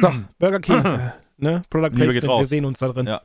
[0.00, 0.76] So, Burger King.
[0.84, 1.62] äh, ne?
[1.70, 2.48] Product Liebe geht Placement, wir raus.
[2.48, 3.06] sehen uns da drin.
[3.06, 3.22] Ja.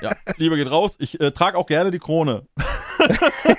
[0.00, 0.96] Ja, Liebe geht raus.
[1.00, 2.46] Ich äh, trage auch gerne die Krone.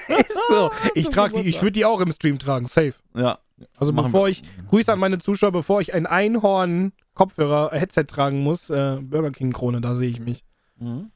[0.07, 0.71] Ist so.
[0.95, 2.65] Ich trage die, ich würde die auch im Stream tragen.
[2.65, 2.93] Safe.
[3.15, 3.38] Ja.
[3.78, 4.30] Also Machen bevor wir.
[4.32, 8.97] ich, Grüße an meine Zuschauer, bevor ich ein Einhorn Kopfhörer, äh, Headset tragen muss, äh,
[9.01, 10.43] Burger King Krone, da sehe ich mich.
[10.80, 11.11] Mhm.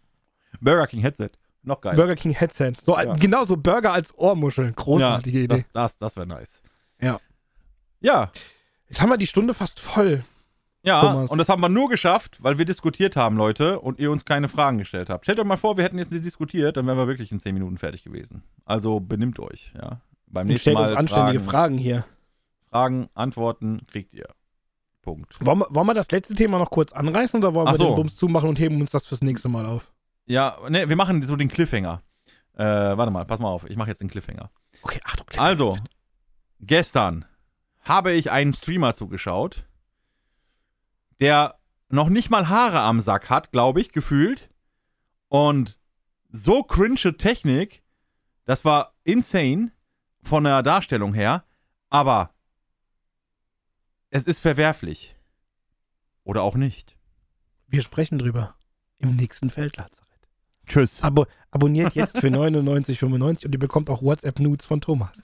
[0.61, 1.29] Burger King Headset.
[1.67, 1.95] Noch geil.
[1.95, 2.73] Burger King Headset.
[2.81, 3.13] So, Ja.
[3.13, 4.71] genau so Burger als Ohrmuschel.
[4.73, 5.55] Großartige ja, Idee.
[5.55, 6.61] Das, das, das wäre nice.
[7.01, 7.19] Ja.
[7.99, 8.31] Ja,
[8.89, 10.23] Jetzt haben wir die Stunde fast voll.
[10.81, 11.01] ja.
[11.01, 11.29] Thomas.
[11.29, 14.47] Und das haben wir nur geschafft, weil wir diskutiert haben, Leute, und ihr uns keine
[14.47, 15.25] Fragen gestellt habt.
[15.25, 17.53] Stellt euch mal vor, wir hätten jetzt nicht diskutiert, dann wären wir wirklich in 10
[17.53, 18.43] Minuten fertig gewesen.
[18.63, 19.99] Also benimmt euch, ja.
[20.27, 22.05] Beim Und nächsten stellt Mal uns anständige Fragen, Fragen hier.
[22.69, 24.27] Fragen, Antworten kriegt ihr.
[25.01, 25.35] Punkt.
[25.45, 27.85] Wollen wir, wollen wir das letzte Thema noch kurz anreißen oder wollen Ach wir so.
[27.87, 29.91] den Bums zumachen und heben uns das fürs nächste Mal auf?
[30.27, 32.03] Ja, ne, wir machen so den Cliffhanger.
[32.53, 34.51] Äh, warte mal, pass mal auf, ich mache jetzt den Cliffhanger.
[34.81, 35.27] Okay, Achtung.
[35.39, 35.77] Also,
[36.59, 37.25] gestern
[37.81, 39.65] habe ich einen Streamer zugeschaut,
[41.19, 41.57] der
[41.89, 44.49] noch nicht mal Haare am Sack hat, glaube ich, gefühlt.
[45.29, 45.79] Und
[46.29, 47.83] so cringe Technik,
[48.45, 49.71] das war insane
[50.21, 51.45] von der Darstellung her,
[51.89, 52.31] aber
[54.09, 55.15] es ist verwerflich.
[56.23, 56.97] Oder auch nicht.
[57.67, 58.55] Wir sprechen drüber
[58.97, 60.06] im nächsten Feldlazarett.
[60.67, 61.03] Tschüss.
[61.03, 65.23] Abo abonniert jetzt für 99,95 und ihr bekommt auch WhatsApp-Nudes von Thomas.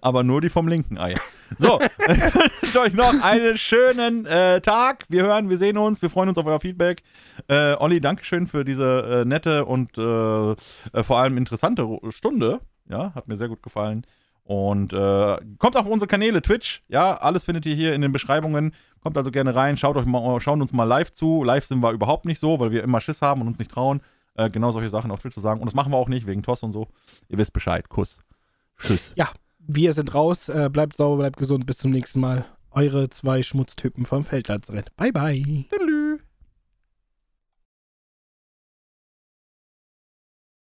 [0.00, 1.14] aber nur die vom linken Ei.
[1.58, 5.04] So, ich wünsche euch noch einen schönen äh, Tag.
[5.08, 7.02] Wir hören, wir sehen uns, wir freuen uns auf euer Feedback.
[7.48, 12.60] Äh, Olli, Dankeschön für diese äh, nette und äh, äh, vor allem interessante Stunde.
[12.88, 14.06] Ja, hat mir sehr gut gefallen.
[14.44, 18.74] Und äh, kommt auf unsere Kanäle, Twitch, ja, alles findet ihr hier in den Beschreibungen.
[19.02, 21.42] Kommt also gerne rein, schaut euch mal, schauen uns mal live zu.
[21.44, 24.00] Live sind wir überhaupt nicht so, weil wir immer Schiss haben und uns nicht trauen,
[24.34, 25.60] äh, genau solche Sachen auf Twitch zu sagen.
[25.60, 26.88] Und das machen wir auch nicht, wegen TOS und so.
[27.28, 27.88] Ihr wisst Bescheid.
[27.88, 28.18] Kuss.
[28.78, 29.12] Tschüss.
[29.16, 30.50] Ja, wir sind raus.
[30.50, 31.64] Äh, bleibt sauber, bleibt gesund.
[31.64, 32.44] Bis zum nächsten Mal.
[32.70, 34.94] Eure zwei Schmutztypen vom Feldlazarett.
[34.96, 35.64] Bye, bye.